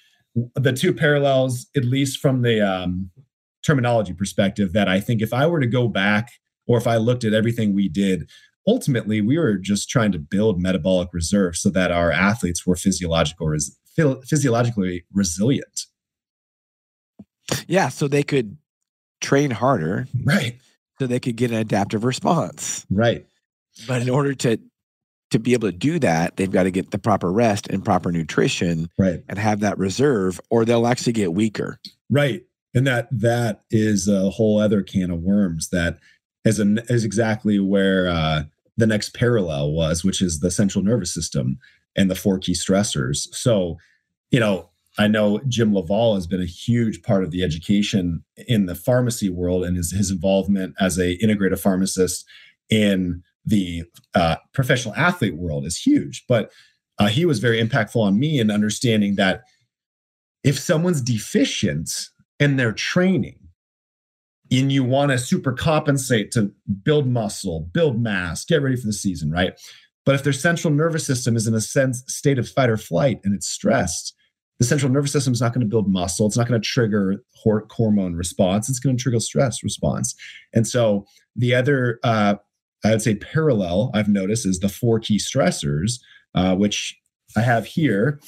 the 0.55 0.73
two 0.73 0.95
parallels, 0.95 1.67
at 1.77 1.85
least 1.85 2.19
from 2.19 2.43
the 2.43 2.61
um, 2.61 3.11
terminology 3.65 4.13
perspective, 4.13 4.73
that 4.73 4.89
I 4.89 5.01
think 5.01 5.21
if 5.21 5.33
I 5.33 5.47
were 5.47 5.61
to 5.61 5.67
go 5.67 5.89
back 5.89 6.29
or 6.67 6.79
if 6.79 6.87
I 6.87 6.97
looked 6.97 7.25
at 7.25 7.35
everything 7.35 7.75
we 7.75 7.89
did, 7.89 8.31
ultimately 8.67 9.21
we 9.21 9.39
were 9.39 9.57
just 9.57 9.89
trying 9.89 10.13
to 10.13 10.19
build 10.19 10.61
metabolic 10.61 11.09
reserve 11.13 11.57
so 11.57 11.71
that 11.71 11.91
our 11.91 12.13
athletes 12.13 12.67
were 12.67 12.77
physiological 12.77 13.49
res- 13.49 13.77
physiologically 13.97 15.05
resilient. 15.13 15.87
Yeah, 17.67 17.89
so 17.89 18.09
they 18.09 18.23
could 18.23 18.57
train 19.21 19.51
harder. 19.51 20.07
Right. 20.25 20.59
So 20.99 21.07
they 21.07 21.21
could 21.21 21.37
get 21.37 21.51
an 21.51 21.57
adaptive 21.57 22.05
response. 22.05 22.87
Right. 22.91 23.27
But 23.87 24.03
in 24.03 24.11
order 24.11 24.35
to 24.35 24.59
to 25.31 25.39
be 25.39 25.53
able 25.53 25.71
to 25.71 25.77
do 25.77 25.99
that, 26.01 26.37
they've 26.37 26.51
got 26.51 26.65
to 26.65 26.73
get 26.73 26.91
the 26.91 26.99
proper 26.99 27.31
rest 27.31 27.69
and 27.69 27.85
proper 27.85 28.11
nutrition 28.11 28.91
right. 28.99 29.23
and 29.29 29.39
have 29.39 29.61
that 29.61 29.79
reserve 29.79 30.41
or 30.51 30.65
they'll 30.65 30.89
actually 30.89 31.13
get 31.13 31.33
weaker. 31.33 31.79
Right. 32.11 32.43
And 32.75 32.85
that 32.87 33.09
that 33.13 33.63
is 33.71 34.09
a 34.09 34.31
whole 34.31 34.59
other 34.59 34.83
can 34.83 35.11
of 35.11 35.21
worms 35.21 35.69
that 35.71 35.99
is 36.45 36.59
an 36.59 36.81
is 36.89 37.05
exactly 37.05 37.59
where 37.59 38.09
uh, 38.09 38.43
the 38.77 38.87
next 38.87 39.15
parallel 39.15 39.73
was, 39.73 40.05
which 40.05 40.21
is 40.21 40.41
the 40.41 40.51
central 40.51 40.85
nervous 40.85 41.15
system 41.15 41.59
and 41.97 42.11
the 42.11 42.15
four 42.15 42.39
key 42.39 42.53
stressors. 42.53 43.29
So, 43.33 43.77
you 44.31 44.41
know, 44.41 44.71
I 44.99 45.07
know 45.07 45.41
Jim 45.49 45.73
LaValle 45.73 46.15
has 46.15 46.27
been 46.27 46.43
a 46.43 46.47
huge 46.47 47.03
part 47.03 47.25
of 47.25 47.31
the 47.31 47.43
education 47.43 48.25
in 48.49 48.67
the 48.67 48.75
pharmacy 48.75 49.29
world 49.29 49.65
and 49.65 49.77
his, 49.77 49.93
his 49.93 50.11
involvement 50.11 50.75
as 50.81 50.99
a 50.99 51.17
integrative 51.19 51.61
pharmacist 51.61 52.25
in 52.69 53.23
the 53.45 53.85
uh, 54.15 54.37
professional 54.53 54.95
athlete 54.95 55.37
world 55.37 55.65
is 55.65 55.77
huge. 55.77 56.25
But 56.29 56.51
uh, 56.99 57.07
he 57.07 57.25
was 57.25 57.39
very 57.39 57.63
impactful 57.63 57.97
on 57.97 58.19
me 58.19 58.39
in 58.39 58.51
understanding 58.51 59.17
that 59.17 59.43
if 60.45 60.59
someone's 60.59 61.01
deficient 61.01 61.91
in 62.39 62.57
their 62.57 62.73
training 62.73 63.39
and 64.51 64.73
you 64.73 64.85
want 64.85 65.13
to 65.13 65.19
super 65.19 65.53
compensate 65.53 66.31
to 66.33 66.53
build 66.83 67.07
muscle, 67.07 67.69
build 67.73 68.01
mass, 68.01 68.45
get 68.45 68.63
ready 68.63 68.77
for 68.77 68.87
the 68.87 68.93
season, 68.93 69.31
right? 69.31 69.59
But 70.05 70.15
if 70.15 70.25
their 70.25 70.33
central 70.33 70.73
nervous 70.73 71.07
system 71.07 71.37
is 71.37 71.47
in 71.47 71.55
a 71.55 71.61
sense 71.61 72.03
state 72.07 72.39
of 72.39 72.49
fight 72.49 72.71
or 72.71 72.77
flight 72.77 73.21
and 73.25 73.35
it's 73.35 73.49
stressed, 73.49 74.15
the 74.59 74.65
central 74.65 74.93
nervous 74.93 75.13
system 75.13 75.33
is 75.33 75.41
not 75.41 75.55
going 75.55 75.63
to 75.63 75.71
build 75.71 75.89
muscle. 75.89 76.27
It's 76.27 76.37
not 76.37 76.47
going 76.47 76.61
to 76.61 76.67
trigger 76.67 77.23
hormone 77.35 78.15
response. 78.15 78.69
It's 78.69 78.79
going 78.79 78.97
to 78.97 79.03
trigger 79.03 79.21
stress 79.21 79.63
response. 79.63 80.15
And 80.53 80.67
so 80.67 81.07
the 81.35 81.55
other, 81.55 81.99
uh, 82.05 82.35
I 82.85 82.91
would 82.91 83.03
say, 83.03 83.15
parallel 83.15 83.91
I've 83.95 84.09
noticed 84.09 84.47
is 84.47 84.61
the 84.61 84.69
four 84.69 85.01
key 85.01 85.19
stressors, 85.19 86.01
uh, 86.35 86.55
which 86.57 86.97
I 87.37 87.41
have 87.41 87.65
here. 87.67 88.21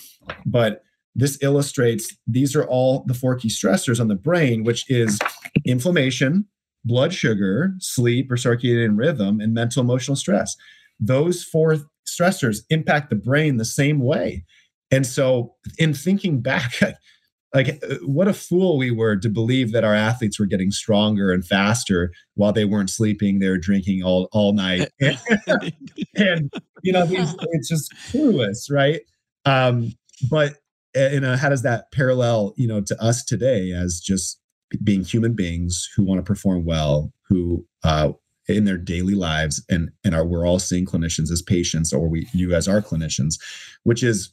But 0.47 0.83
this 1.14 1.38
illustrates 1.43 2.17
these 2.26 2.57
are 2.57 2.64
all 2.64 3.05
the 3.07 3.14
four 3.14 3.37
key 3.37 3.49
stressors 3.49 4.00
on 4.00 4.09
the 4.09 4.14
brain, 4.14 4.64
which 4.64 4.88
is 4.91 5.19
inflammation, 5.67 6.47
blood 6.85 7.12
sugar, 7.12 7.75
sleep 7.79 8.31
or 8.31 8.37
circadian 8.37 8.97
rhythm, 8.97 9.41
and 9.41 9.52
mental 9.52 9.83
emotional 9.83 10.17
stress 10.17 10.57
those 11.02 11.42
four 11.42 11.76
stressors 12.06 12.59
impact 12.71 13.11
the 13.11 13.16
brain 13.16 13.56
the 13.56 13.64
same 13.64 14.00
way. 14.00 14.44
And 14.90 15.06
so, 15.06 15.54
in 15.78 15.94
thinking 15.94 16.40
back, 16.40 16.75
like 17.54 17.82
what 18.02 18.28
a 18.28 18.32
fool 18.32 18.78
we 18.78 18.90
were 18.90 19.16
to 19.16 19.28
believe 19.28 19.73
that 19.73 19.85
our 19.85 19.94
athletes 19.94 20.38
were 20.38 20.47
getting 20.47 20.71
stronger 20.71 21.32
and 21.32 21.44
faster 21.44 22.11
while 22.35 22.52
they 22.52 22.64
weren't 22.64 22.90
sleeping 22.90 23.38
they 23.38 23.49
were 23.49 23.59
drinking 23.59 24.02
all 24.02 24.28
all 24.32 24.54
night 24.54 24.88
and, 25.00 25.18
and 26.16 26.50
you 26.82 26.92
know 26.92 27.04
these, 27.04 27.35
it's 27.52 27.68
just 27.68 27.92
clueless 28.11 28.71
right 28.71 29.02
um 29.44 29.92
but 30.30 30.54
uh, 30.97 31.09
you 31.09 31.21
know 31.21 31.37
how 31.37 31.49
does 31.49 31.62
that 31.62 31.92
parallel 31.92 32.54
you 32.56 32.66
know 32.66 32.80
to 32.80 33.00
us 33.02 33.23
today 33.25 33.71
as 33.73 34.00
just 34.00 34.40
being 34.82 35.04
human 35.04 35.35
beings 35.35 35.88
who 35.94 36.02
want 36.02 36.18
to 36.18 36.23
perform 36.23 36.64
well 36.64 37.12
who 37.28 37.66
uh 37.85 38.11
in 38.49 38.64
their 38.64 38.78
daily 38.78 39.14
lives 39.14 39.64
and 39.68 39.90
and 40.04 40.14
are 40.14 40.25
we're 40.25 40.46
all 40.46 40.58
seeing 40.58 40.84
clinicians 40.84 41.30
as 41.30 41.42
patients 41.42 41.92
or 41.92 42.08
we 42.08 42.26
you 42.32 42.54
as 42.54 42.66
our 42.66 42.80
clinicians 42.80 43.38
which 43.84 44.02
is 44.02 44.32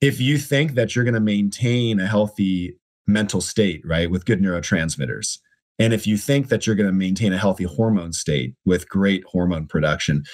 if 0.00 0.20
you 0.20 0.38
think 0.38 0.74
that 0.74 0.94
you're 0.94 1.04
going 1.04 1.14
to 1.14 1.20
maintain 1.20 2.00
a 2.00 2.06
healthy 2.06 2.76
mental 3.06 3.40
state, 3.40 3.82
right, 3.84 4.10
with 4.10 4.26
good 4.26 4.40
neurotransmitters, 4.40 5.38
and 5.78 5.92
if 5.92 6.06
you 6.06 6.16
think 6.16 6.48
that 6.48 6.66
you're 6.66 6.76
going 6.76 6.88
to 6.88 6.92
maintain 6.92 7.32
a 7.32 7.38
healthy 7.38 7.64
hormone 7.64 8.12
state 8.12 8.54
with 8.64 8.88
great 8.88 9.24
hormone 9.24 9.66
production, 9.66 10.24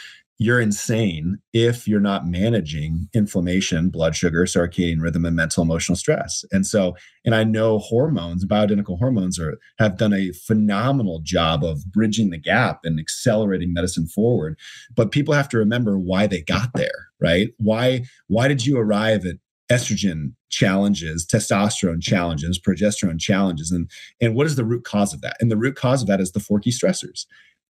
you're 0.42 0.60
insane 0.60 1.38
if 1.52 1.86
you're 1.86 2.00
not 2.00 2.26
managing 2.26 3.08
inflammation, 3.14 3.90
blood 3.90 4.16
sugar, 4.16 4.44
circadian 4.44 5.00
rhythm, 5.00 5.24
and 5.24 5.36
mental 5.36 5.62
emotional 5.62 5.94
stress. 5.94 6.44
And 6.50 6.66
so, 6.66 6.96
and 7.24 7.34
I 7.34 7.44
know 7.44 7.78
hormones, 7.78 8.44
bioidentical 8.44 8.98
hormones, 8.98 9.38
are 9.38 9.58
have 9.78 9.96
done 9.96 10.12
a 10.12 10.32
phenomenal 10.32 11.20
job 11.22 11.62
of 11.62 11.84
bridging 11.92 12.30
the 12.30 12.38
gap 12.38 12.80
and 12.82 12.98
accelerating 12.98 13.72
medicine 13.72 14.08
forward. 14.08 14.58
But 14.96 15.12
people 15.12 15.32
have 15.32 15.48
to 15.50 15.58
remember 15.58 15.96
why 15.96 16.26
they 16.26 16.42
got 16.42 16.70
there, 16.74 17.08
right? 17.20 17.50
Why 17.58 18.04
why 18.26 18.48
did 18.48 18.66
you 18.66 18.78
arrive 18.78 19.24
at 19.24 19.36
estrogen 19.70 20.34
challenges, 20.50 21.24
testosterone 21.24 22.02
challenges, 22.02 22.60
progesterone 22.60 23.20
challenges, 23.20 23.70
and 23.70 23.88
and 24.20 24.34
what 24.34 24.46
is 24.46 24.56
the 24.56 24.64
root 24.64 24.82
cause 24.84 25.14
of 25.14 25.20
that? 25.20 25.36
And 25.38 25.52
the 25.52 25.56
root 25.56 25.76
cause 25.76 26.02
of 26.02 26.08
that 26.08 26.20
is 26.20 26.32
the 26.32 26.40
four 26.40 26.58
key 26.58 26.70
stressors. 26.70 27.26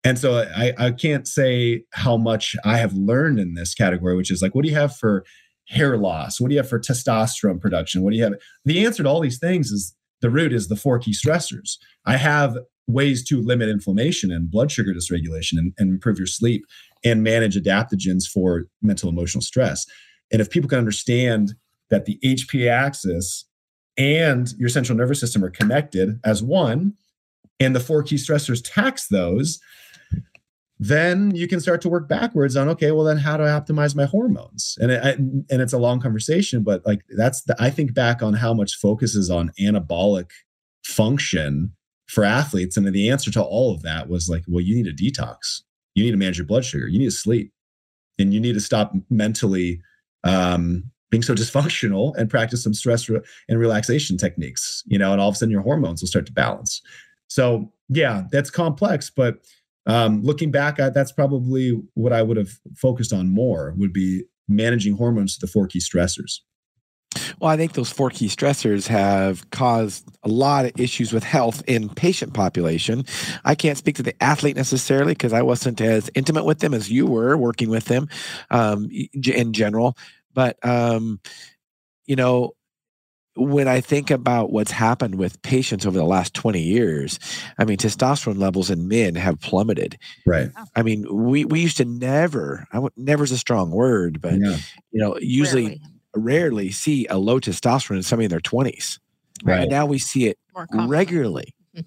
And 0.04 0.18
so 0.18 0.44
I, 0.56 0.72
I 0.78 0.90
can't 0.90 1.28
say 1.28 1.84
how 1.92 2.16
much 2.16 2.56
I 2.64 2.76
have 2.78 2.94
learned 2.94 3.38
in 3.38 3.54
this 3.54 3.74
category, 3.74 4.16
which 4.16 4.30
is 4.30 4.42
like, 4.42 4.54
what 4.54 4.64
do 4.64 4.68
you 4.68 4.76
have 4.76 4.96
for 4.96 5.24
hair 5.68 5.96
loss? 5.96 6.40
What 6.40 6.48
do 6.48 6.54
you 6.54 6.60
have 6.60 6.68
for 6.68 6.80
testosterone 6.80 7.60
production? 7.60 8.02
What 8.02 8.10
do 8.10 8.16
you 8.16 8.24
have? 8.24 8.34
The 8.64 8.84
answer 8.84 9.02
to 9.02 9.08
all 9.08 9.20
these 9.20 9.38
things 9.38 9.70
is 9.70 9.94
the 10.20 10.30
root 10.30 10.52
is 10.52 10.68
the 10.68 10.76
four 10.76 10.98
key 10.98 11.12
stressors. 11.12 11.78
I 12.04 12.16
have 12.16 12.56
ways 12.88 13.24
to 13.28 13.40
limit 13.40 13.68
inflammation 13.68 14.32
and 14.32 14.50
blood 14.50 14.70
sugar 14.70 14.92
dysregulation 14.92 15.52
and, 15.58 15.72
and 15.78 15.90
improve 15.90 16.18
your 16.18 16.26
sleep 16.26 16.64
and 17.04 17.22
manage 17.22 17.56
adaptogens 17.56 18.24
for 18.26 18.64
mental 18.82 19.08
emotional 19.08 19.42
stress. 19.42 19.86
And 20.32 20.40
if 20.40 20.50
people 20.50 20.68
can 20.68 20.78
understand 20.78 21.54
that 21.90 22.06
the 22.06 22.18
HPA 22.24 22.70
axis 22.70 23.44
and 23.96 24.52
your 24.58 24.68
central 24.68 24.96
nervous 24.96 25.20
system 25.20 25.44
are 25.44 25.50
connected 25.50 26.18
as 26.24 26.42
one, 26.42 26.94
and 27.60 27.76
the 27.76 27.80
four 27.80 28.02
key 28.02 28.16
stressors 28.16 28.60
tax 28.64 29.06
those, 29.08 29.60
then 30.82 31.32
you 31.32 31.46
can 31.46 31.60
start 31.60 31.80
to 31.80 31.88
work 31.88 32.08
backwards 32.08 32.56
on 32.56 32.68
okay, 32.68 32.90
well 32.90 33.04
then 33.04 33.16
how 33.16 33.36
do 33.36 33.44
I 33.44 33.48
optimize 33.48 33.94
my 33.94 34.04
hormones? 34.04 34.76
And 34.80 34.90
it, 34.90 35.16
and 35.16 35.44
it's 35.48 35.72
a 35.72 35.78
long 35.78 36.00
conversation, 36.00 36.64
but 36.64 36.84
like 36.84 37.02
that's 37.16 37.42
the, 37.42 37.54
I 37.60 37.70
think 37.70 37.94
back 37.94 38.20
on 38.20 38.34
how 38.34 38.52
much 38.52 38.74
focus 38.74 39.14
is 39.14 39.30
on 39.30 39.52
anabolic 39.60 40.30
function 40.84 41.72
for 42.08 42.24
athletes, 42.24 42.76
and 42.76 42.92
the 42.92 43.08
answer 43.08 43.30
to 43.30 43.42
all 43.42 43.72
of 43.72 43.82
that 43.82 44.08
was 44.08 44.28
like, 44.28 44.42
well, 44.48 44.60
you 44.60 44.74
need 44.74 44.88
a 44.88 44.92
detox, 44.92 45.62
you 45.94 46.02
need 46.02 46.10
to 46.10 46.16
manage 46.16 46.38
your 46.38 46.48
blood 46.48 46.64
sugar, 46.64 46.88
you 46.88 46.98
need 46.98 47.04
to 47.04 47.10
sleep, 47.12 47.52
and 48.18 48.34
you 48.34 48.40
need 48.40 48.54
to 48.54 48.60
stop 48.60 48.92
mentally 49.08 49.80
um, 50.24 50.82
being 51.12 51.22
so 51.22 51.34
dysfunctional 51.36 52.12
and 52.16 52.28
practice 52.28 52.64
some 52.64 52.74
stress 52.74 53.08
re- 53.08 53.20
and 53.48 53.60
relaxation 53.60 54.16
techniques, 54.16 54.82
you 54.86 54.98
know, 54.98 55.12
and 55.12 55.20
all 55.20 55.28
of 55.28 55.36
a 55.36 55.38
sudden 55.38 55.52
your 55.52 55.62
hormones 55.62 56.02
will 56.02 56.08
start 56.08 56.26
to 56.26 56.32
balance. 56.32 56.82
So, 57.28 57.72
yeah, 57.88 58.24
that's 58.32 58.50
complex, 58.50 59.10
but 59.10 59.36
um, 59.86 60.22
looking 60.22 60.50
back, 60.50 60.78
at 60.78 60.94
that's 60.94 61.12
probably 61.12 61.80
what 61.94 62.12
I 62.12 62.22
would 62.22 62.36
have 62.36 62.50
focused 62.76 63.12
on 63.12 63.32
more 63.32 63.74
would 63.76 63.92
be 63.92 64.24
managing 64.48 64.96
hormones 64.96 65.36
to 65.36 65.46
the 65.46 65.50
four 65.50 65.66
key 65.66 65.80
stressors. 65.80 66.40
Well, 67.40 67.50
I 67.50 67.56
think 67.56 67.72
those 67.72 67.90
four 67.90 68.10
key 68.10 68.28
stressors 68.28 68.86
have 68.86 69.50
caused 69.50 70.08
a 70.22 70.28
lot 70.28 70.64
of 70.64 70.72
issues 70.78 71.12
with 71.12 71.24
health 71.24 71.62
in 71.66 71.88
patient 71.88 72.32
population. 72.32 73.04
I 73.44 73.54
can't 73.54 73.76
speak 73.76 73.96
to 73.96 74.02
the 74.02 74.20
athlete 74.22 74.56
necessarily 74.56 75.12
because 75.12 75.32
I 75.32 75.42
wasn't 75.42 75.80
as 75.80 76.10
intimate 76.14 76.44
with 76.44 76.60
them 76.60 76.72
as 76.72 76.90
you 76.90 77.06
were 77.06 77.36
working 77.36 77.68
with 77.68 77.86
them 77.86 78.08
um, 78.50 78.88
in 78.90 79.52
general. 79.52 79.96
But 80.32 80.56
um, 80.64 81.20
you 82.06 82.16
know, 82.16 82.52
when 83.34 83.66
I 83.66 83.80
think 83.80 84.10
about 84.10 84.52
what's 84.52 84.70
happened 84.70 85.14
with 85.14 85.40
patients 85.42 85.86
over 85.86 85.98
the 85.98 86.04
last 86.04 86.34
20 86.34 86.60
years, 86.60 87.18
I 87.58 87.64
mean, 87.64 87.78
testosterone 87.78 88.38
levels 88.38 88.70
in 88.70 88.88
men 88.88 89.14
have 89.14 89.40
plummeted. 89.40 89.98
Right. 90.26 90.50
I 90.76 90.82
mean, 90.82 91.06
we, 91.10 91.44
we 91.44 91.60
used 91.60 91.78
to 91.78 91.84
never, 91.84 92.66
I 92.72 92.78
would, 92.78 92.92
never 92.96 93.24
is 93.24 93.32
a 93.32 93.38
strong 93.38 93.70
word, 93.70 94.20
but, 94.20 94.34
yeah. 94.34 94.58
you 94.90 95.00
know, 95.00 95.16
usually 95.18 95.80
rarely. 96.14 96.40
rarely. 96.40 96.70
see 96.70 97.06
a 97.06 97.16
low 97.16 97.40
testosterone 97.40 97.96
in 97.96 98.02
somebody 98.02 98.26
in 98.26 98.30
their 98.30 98.40
20s. 98.40 98.98
Right. 99.44 99.62
And 99.62 99.70
now 99.70 99.86
we 99.86 99.98
see 99.98 100.26
it 100.26 100.38
regularly. 100.72 101.54
Mm-hmm. 101.74 101.84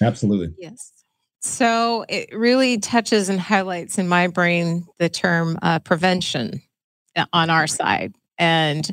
Absolutely. 0.04 0.54
Yes. 0.58 0.92
So 1.40 2.04
it 2.08 2.32
really 2.32 2.78
touches 2.78 3.28
and 3.28 3.40
highlights 3.40 3.98
in 3.98 4.06
my 4.06 4.28
brain 4.28 4.86
the 4.98 5.08
term 5.08 5.58
uh, 5.60 5.80
prevention 5.80 6.62
uh, 7.16 7.26
on 7.32 7.50
our 7.50 7.66
side. 7.66 8.14
And 8.38 8.88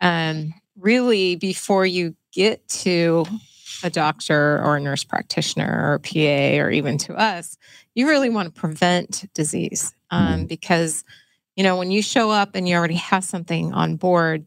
um, 0.00 0.54
really, 0.80 1.36
before 1.36 1.86
you 1.86 2.14
get 2.32 2.66
to 2.68 3.26
a 3.82 3.90
doctor 3.90 4.62
or 4.62 4.76
a 4.76 4.80
nurse 4.80 5.04
practitioner 5.04 5.90
or 5.90 5.94
a 5.94 6.00
PA 6.00 6.62
or 6.62 6.70
even 6.70 6.98
to 6.98 7.14
us, 7.14 7.56
you 7.94 8.08
really 8.08 8.30
want 8.30 8.52
to 8.52 8.60
prevent 8.60 9.24
disease 9.34 9.94
um, 10.10 10.26
mm-hmm. 10.26 10.44
because, 10.46 11.04
you 11.56 11.62
know, 11.62 11.76
when 11.76 11.90
you 11.90 12.02
show 12.02 12.30
up 12.30 12.50
and 12.54 12.68
you 12.68 12.76
already 12.76 12.94
have 12.94 13.24
something 13.24 13.72
on 13.72 13.96
board, 13.96 14.44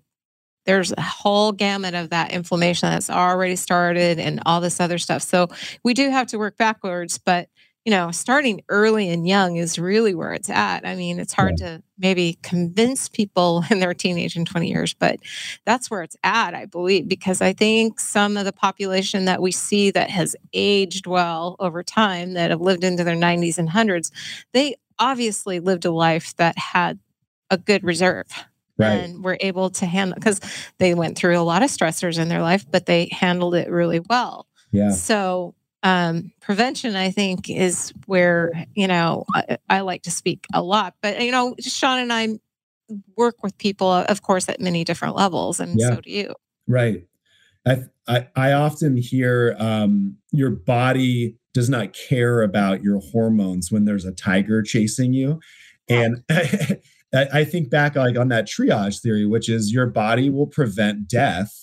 there's 0.66 0.94
a 0.94 1.02
whole 1.02 1.52
gamut 1.52 1.94
of 1.94 2.10
that 2.12 2.32
inflammation 2.32 2.90
that's 2.90 3.10
already 3.10 3.56
started 3.56 4.18
and 4.18 4.42
all 4.46 4.62
this 4.62 4.80
other 4.80 4.98
stuff. 4.98 5.22
So 5.22 5.50
we 5.84 5.94
do 5.94 6.10
have 6.10 6.28
to 6.28 6.38
work 6.38 6.58
backwards, 6.58 7.18
but 7.18 7.50
you 7.86 7.92
know, 7.92 8.12
starting 8.12 8.62
early 8.70 9.10
and 9.10 9.28
young 9.28 9.58
is 9.58 9.78
really 9.78 10.16
where 10.16 10.32
it's 10.32 10.50
at. 10.50 10.88
I 10.88 10.96
mean, 10.96 11.20
it's 11.20 11.34
hard 11.34 11.56
yeah. 11.60 11.66
to 11.66 11.84
maybe 11.98 12.40
convince 12.42 13.10
people 13.10 13.64
in 13.70 13.80
their 13.80 13.94
teenage 13.94 14.36
and 14.36 14.48
20 14.48 14.70
years, 14.70 14.94
but 14.94 15.20
that's 15.66 15.92
where 15.92 16.02
it's 16.02 16.16
at, 16.24 16.54
I 16.54 16.66
believe, 16.66 17.08
because 17.08 17.42
I 17.42 17.54
think 17.54 18.00
some 18.00 18.38
of 18.38 18.46
the 18.46 18.54
population 18.54 19.26
that 19.26 19.42
we 19.42 19.52
see 19.52 19.92
that 19.92 20.10
has 20.10 20.36
aged 20.54 21.08
well 21.08 21.58
over 21.60 21.84
time, 21.84 22.34
that 22.34 22.52
have 22.52 22.62
lived 22.62 22.84
into 22.84 23.04
their 23.04 23.16
90s 23.16 23.58
and 23.58 23.70
hundreds, 23.70 24.12
they 24.54 24.76
obviously 24.98 25.60
lived 25.60 25.84
a 25.84 25.92
life 25.92 26.36
that 26.38 26.58
had 26.58 27.00
a 27.50 27.58
good 27.58 27.84
reserve. 27.84 28.28
Right. 28.76 28.94
And 28.94 29.24
were 29.24 29.38
able 29.40 29.70
to 29.70 29.86
handle 29.86 30.16
because 30.16 30.42
they 30.80 30.96
went 30.96 31.16
through 31.16 31.38
a 31.38 31.46
lot 31.46 31.62
of 31.62 31.70
stressors 31.70 32.18
in 32.18 32.28
their 32.28 32.42
life, 32.42 32.66
but 32.72 32.88
they 32.88 33.08
handled 33.12 33.54
it 33.54 33.70
really 33.70 34.00
well. 34.00 34.48
Yeah. 34.72 34.90
So 34.90 35.54
um, 35.84 36.32
prevention, 36.40 36.96
I 36.96 37.12
think, 37.12 37.50
is 37.50 37.94
where 38.06 38.52
you 38.74 38.88
know 38.88 39.26
I, 39.36 39.58
I, 39.70 39.80
like 39.82 40.04
to 40.04 40.12
speak 40.12 40.48
a 40.54 40.62
lot. 40.64 40.96
But 41.02 41.22
you 41.22 41.32
know, 41.32 41.56
Shawn 41.60 42.00
and 42.00 42.14
I 42.14 42.40
work 43.18 43.44
with 43.44 43.58
people, 43.58 43.92
of 43.92 44.22
course, 44.22 44.48
at 44.48 44.62
many 44.62 44.86
different 44.86 45.16
levels, 45.16 45.60
and 45.60 45.80
yeah. 45.80 45.90
so 45.90 46.02
do 46.02 46.10
you. 46.10 46.34
Right. 46.68 47.06
I 47.68 47.84
I, 48.08 48.28
I 48.36 48.52
often 48.54 48.96
hear 48.98 49.56
um, 49.60 50.18
your 50.32 50.52
body 50.52 51.36
does 51.54 51.70
not 51.70 51.94
care 51.94 52.42
about 52.42 52.82
your 52.82 53.00
hormones 53.00 53.72
when 53.72 53.86
there's 53.86 54.06
a 54.06 54.14
tiger 54.14 54.64
chasing 54.64 55.14
you, 55.14 55.40
and. 55.90 56.24
I 57.16 57.44
think 57.44 57.70
back 57.70 57.96
like 57.96 58.18
on 58.18 58.30
that 58.30 58.48
triage 58.48 59.00
theory, 59.00 59.28
which 59.28 59.48
is 59.48 59.72
your 59.72 59.86
body 59.86 60.32
will 60.32 60.48
prevent 60.48 61.08
death 61.08 61.63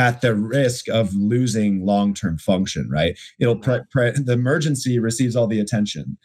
at 0.00 0.22
the 0.22 0.34
risk 0.34 0.88
of 0.88 1.14
losing 1.14 1.84
long-term 1.84 2.38
function 2.38 2.88
right? 2.90 3.18
It'll 3.38 3.58
pre- 3.58 3.82
pre- 3.90 4.12
the 4.12 4.32
emergency 4.32 4.98
receives 4.98 5.36
all 5.36 5.46
the 5.46 5.60
attention. 5.60 6.16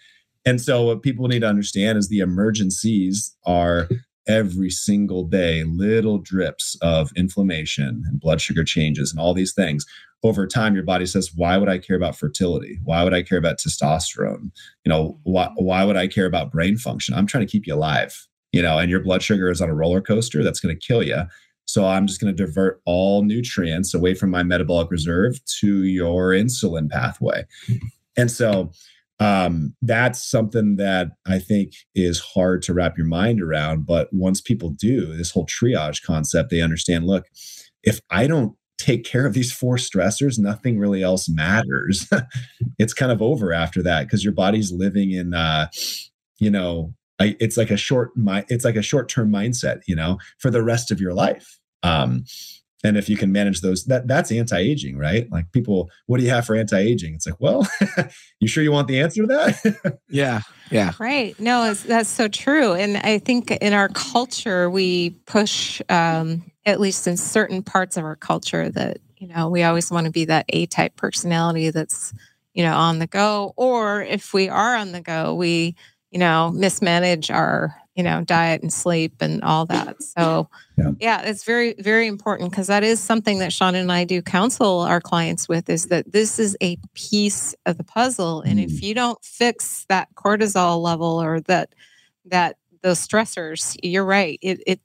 And 0.45 0.61
so 0.61 0.83
what 0.83 1.01
people 1.01 1.27
need 1.27 1.41
to 1.41 1.49
understand 1.49 1.97
is 1.97 2.07
the 2.07 2.19
emergencies 2.19 3.35
are 3.45 3.89
every 4.29 4.69
single 4.69 5.25
day 5.25 5.65
little 5.65 6.19
drips 6.19 6.77
of 6.81 7.11
inflammation 7.17 8.03
and 8.07 8.19
blood 8.19 8.39
sugar 8.39 8.63
changes 8.63 9.11
and 9.11 9.19
all 9.19 9.33
these 9.33 9.53
things. 9.53 9.85
Over 10.23 10.47
time 10.47 10.73
your 10.73 10.85
body 10.85 11.05
says 11.05 11.31
why 11.35 11.57
would 11.57 11.69
i 11.69 11.77
care 11.77 11.97
about 11.97 12.15
fertility? 12.15 12.79
Why 12.85 13.03
would 13.03 13.13
i 13.13 13.23
care 13.23 13.37
about 13.37 13.59
testosterone? 13.59 14.51
You 14.85 14.89
know 14.89 15.19
why, 15.23 15.47
mm-hmm. 15.47 15.65
why 15.65 15.83
would 15.83 15.97
i 15.97 16.07
care 16.07 16.27
about 16.27 16.49
brain 16.49 16.77
function? 16.77 17.13
I'm 17.13 17.27
trying 17.27 17.45
to 17.45 17.51
keep 17.51 17.67
you 17.67 17.75
alive 17.75 18.25
you 18.53 18.61
know 18.61 18.77
and 18.77 18.89
your 18.89 19.01
blood 19.01 19.21
sugar 19.21 19.51
is 19.51 19.59
on 19.59 19.69
a 19.69 19.75
roller 19.75 19.99
coaster 19.99 20.41
that's 20.41 20.61
going 20.61 20.73
to 20.73 20.87
kill 20.87 21.03
you 21.03 21.23
so 21.65 21.85
I'm 21.85 22.07
just 22.07 22.21
going 22.21 22.35
to 22.35 22.45
divert 22.45 22.81
all 22.85 23.23
nutrients 23.23 23.93
away 23.93 24.13
from 24.13 24.29
my 24.29 24.43
metabolic 24.43 24.91
reserve 24.91 25.39
to 25.59 25.83
your 25.83 26.29
insulin 26.29 26.89
pathway. 26.89 27.45
And 28.17 28.31
so 28.31 28.71
um, 29.19 29.73
that's 29.81 30.23
something 30.29 30.75
that 30.75 31.09
I 31.25 31.39
think 31.39 31.73
is 31.93 32.19
hard 32.19 32.61
to 32.63 32.73
wrap 32.73 32.97
your 32.97 33.07
mind 33.07 33.41
around. 33.41 33.85
But 33.85 34.09
once 34.11 34.41
people 34.41 34.69
do 34.71 35.15
this 35.15 35.31
whole 35.31 35.45
triage 35.45 36.03
concept, 36.03 36.49
they 36.49 36.61
understand 36.61 37.05
look, 37.05 37.25
if 37.83 38.01
I 38.09 38.27
don't 38.27 38.55
take 38.77 39.05
care 39.05 39.25
of 39.25 39.33
these 39.33 39.53
four 39.53 39.77
stressors, 39.77 40.37
nothing 40.37 40.77
really 40.79 41.01
else 41.01 41.29
matters. 41.29 42.09
it's 42.79 42.93
kind 42.93 43.11
of 43.11 43.21
over 43.21 43.53
after 43.53 43.81
that 43.83 44.03
because 44.03 44.23
your 44.23 44.33
body's 44.33 44.71
living 44.71 45.11
in, 45.11 45.33
uh, 45.33 45.67
you 46.39 46.49
know, 46.49 46.93
I, 47.19 47.35
it's 47.39 47.57
like 47.57 47.71
a 47.71 47.77
short, 47.77 48.11
it's 48.49 48.65
like 48.65 48.75
a 48.75 48.81
short 48.81 49.09
term 49.09 49.31
mindset, 49.31 49.81
you 49.87 49.95
know, 49.95 50.17
for 50.37 50.51
the 50.51 50.63
rest 50.63 50.91
of 50.91 50.99
your 50.99 51.13
life. 51.13 51.59
Um, 51.83 52.25
and 52.85 52.97
if 52.97 53.09
you 53.09 53.17
can 53.17 53.31
manage 53.31 53.61
those 53.61 53.85
that 53.85 54.07
that's 54.07 54.31
anti-aging 54.31 54.97
right? 54.97 55.29
Like 55.31 55.51
people 55.51 55.89
what 56.05 56.19
do 56.19 56.23
you 56.23 56.29
have 56.29 56.45
for 56.45 56.55
anti-aging? 56.55 57.15
It's 57.15 57.25
like 57.25 57.39
well 57.39 57.67
you 58.39 58.47
sure 58.47 58.63
you 58.63 58.71
want 58.71 58.87
the 58.87 58.99
answer 58.99 59.21
to 59.21 59.27
that? 59.27 59.99
Yeah 60.09 60.41
yeah. 60.71 60.93
Right. 60.99 61.39
No 61.39 61.73
that's 61.73 62.09
so 62.09 62.27
true. 62.27 62.73
And 62.73 62.97
i 62.97 63.17
think 63.17 63.51
in 63.51 63.73
our 63.73 63.89
culture 63.89 64.69
we 64.69 65.11
push 65.25 65.81
um, 65.89 66.43
at 66.65 66.79
least 66.79 67.07
in 67.07 67.17
certain 67.17 67.61
parts 67.63 67.97
of 67.97 68.03
our 68.03 68.15
culture 68.15 68.69
that 68.69 68.97
you 69.17 69.27
know 69.27 69.49
we 69.49 69.63
always 69.63 69.91
want 69.91 70.05
to 70.05 70.11
be 70.11 70.25
that 70.25 70.45
a 70.49 70.65
type 70.67 70.95
personality 70.95 71.69
that's 71.69 72.13
you 72.53 72.63
know 72.63 72.75
on 72.75 72.99
the 72.99 73.07
go. 73.07 73.53
Or 73.55 74.01
if 74.01 74.33
we 74.33 74.47
are 74.49 74.75
on 74.75 74.91
the 74.91 75.01
go 75.01 75.33
we 75.33 75.75
you 76.15 76.19
know 76.19 76.49
mismanage 76.49 77.29
our 77.29 77.75
you 77.95 78.03
know, 78.03 78.21
diet 78.21 78.61
and 78.61 78.71
sleep 78.71 79.21
and 79.21 79.41
all 79.41 79.65
that. 79.67 80.03
So, 80.03 80.49
yeah, 80.77 80.91
yeah 80.99 81.21
it's 81.21 81.45
very, 81.45 81.75
very 81.79 82.07
important 82.07 82.51
because 82.51 82.67
that 82.67 82.83
is 82.83 82.99
something 82.99 83.39
that 83.39 83.53
Shawn 83.53 83.73
and 83.73 83.89
I 83.89 84.03
do 84.03 84.21
counsel 84.21 84.81
our 84.81 84.99
clients 84.99 85.47
with 85.47 85.69
is 85.69 85.87
that 85.87 86.11
this 86.11 86.37
is 86.37 86.57
a 86.61 86.77
piece 86.93 87.55
of 87.65 87.77
the 87.77 87.85
puzzle. 87.85 88.41
And 88.41 88.59
mm. 88.59 88.65
if 88.65 88.83
you 88.83 88.93
don't 88.93 89.23
fix 89.23 89.85
that 89.87 90.09
cortisol 90.15 90.81
level 90.81 91.21
or 91.21 91.39
that, 91.41 91.73
that 92.25 92.57
those 92.83 93.05
stressors, 93.05 93.77
you're 93.81 94.05
right. 94.05 94.37
It, 94.41 94.61
it, 94.67 94.79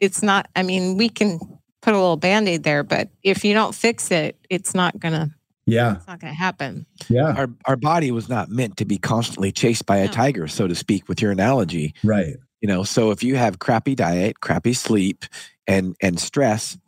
it's 0.00 0.22
not, 0.22 0.48
I 0.56 0.64
mean, 0.64 0.96
we 0.96 1.08
can 1.08 1.38
put 1.80 1.94
a 1.94 1.96
little 1.96 2.16
band 2.16 2.48
aid 2.48 2.64
there, 2.64 2.82
but 2.82 3.08
if 3.22 3.44
you 3.44 3.54
don't 3.54 3.74
fix 3.74 4.10
it, 4.10 4.36
it's 4.50 4.74
not 4.74 4.98
going 4.98 5.14
to 5.14 5.30
yeah. 5.66 5.96
It's 5.96 6.06
not 6.06 6.20
going 6.20 6.32
to 6.32 6.38
happen. 6.38 6.86
Yeah. 7.08 7.34
Our, 7.36 7.48
our 7.66 7.76
body 7.76 8.10
was 8.10 8.28
not 8.28 8.48
meant 8.48 8.76
to 8.78 8.84
be 8.84 8.98
constantly 8.98 9.52
chased 9.52 9.84
by 9.84 9.98
a 9.98 10.06
no. 10.06 10.12
tiger, 10.12 10.48
so 10.48 10.66
to 10.68 10.74
speak, 10.74 11.08
with 11.08 11.20
your 11.20 11.32
analogy. 11.32 11.94
Right. 12.02 12.36
You 12.60 12.68
know, 12.68 12.84
so 12.84 13.10
if 13.10 13.22
you 13.22 13.36
have 13.36 13.58
crappy 13.58 13.94
diet, 13.94 14.40
crappy 14.40 14.72
sleep, 14.72 15.24
and 15.66 15.96
and 16.00 16.18
stress, 16.18 16.78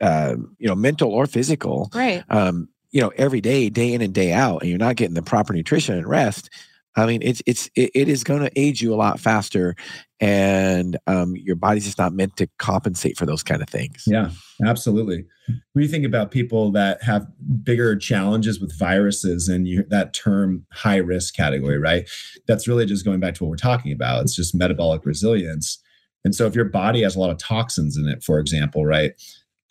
uh, 0.00 0.34
you 0.58 0.68
know, 0.68 0.74
mental 0.74 1.10
or 1.10 1.26
physical, 1.26 1.90
right? 1.94 2.24
Um, 2.28 2.68
you 2.90 3.00
know, 3.00 3.12
every 3.16 3.40
day, 3.40 3.70
day 3.70 3.92
in 3.92 4.02
and 4.02 4.12
day 4.12 4.32
out, 4.32 4.62
and 4.62 4.70
you're 4.70 4.78
not 4.78 4.96
getting 4.96 5.14
the 5.14 5.22
proper 5.22 5.52
nutrition 5.52 5.96
and 5.96 6.06
rest, 6.06 6.50
I 6.96 7.06
mean, 7.06 7.22
it's 7.22 7.42
it's 7.46 7.68
it, 7.74 7.90
it 7.94 8.08
is 8.08 8.24
going 8.24 8.42
to 8.42 8.50
age 8.56 8.80
you 8.80 8.94
a 8.94 8.96
lot 8.96 9.18
faster, 9.18 9.74
and 10.20 10.96
um, 11.06 11.34
your 11.36 11.56
body's 11.56 11.84
just 11.84 11.98
not 11.98 12.12
meant 12.12 12.36
to 12.36 12.48
compensate 12.58 13.16
for 13.16 13.26
those 13.26 13.42
kind 13.42 13.62
of 13.62 13.68
things. 13.68 14.04
Yeah, 14.06 14.30
absolutely. 14.64 15.24
When 15.72 15.82
you 15.82 15.88
think 15.88 16.04
about 16.04 16.30
people 16.30 16.70
that 16.72 17.02
have 17.02 17.26
bigger 17.62 17.96
challenges 17.96 18.60
with 18.60 18.78
viruses 18.78 19.48
and 19.48 19.66
you, 19.66 19.84
that 19.88 20.14
term 20.14 20.66
high 20.72 20.96
risk 20.96 21.34
category, 21.34 21.78
right? 21.78 22.08
That's 22.46 22.68
really 22.68 22.86
just 22.86 23.04
going 23.04 23.20
back 23.20 23.34
to 23.34 23.44
what 23.44 23.50
we're 23.50 23.56
talking 23.56 23.92
about. 23.92 24.22
It's 24.22 24.36
just 24.36 24.54
metabolic 24.54 25.04
resilience. 25.04 25.80
And 26.24 26.34
so, 26.34 26.46
if 26.46 26.54
your 26.54 26.64
body 26.64 27.02
has 27.02 27.16
a 27.16 27.20
lot 27.20 27.30
of 27.30 27.38
toxins 27.38 27.96
in 27.96 28.08
it, 28.08 28.22
for 28.22 28.38
example, 28.38 28.86
right? 28.86 29.12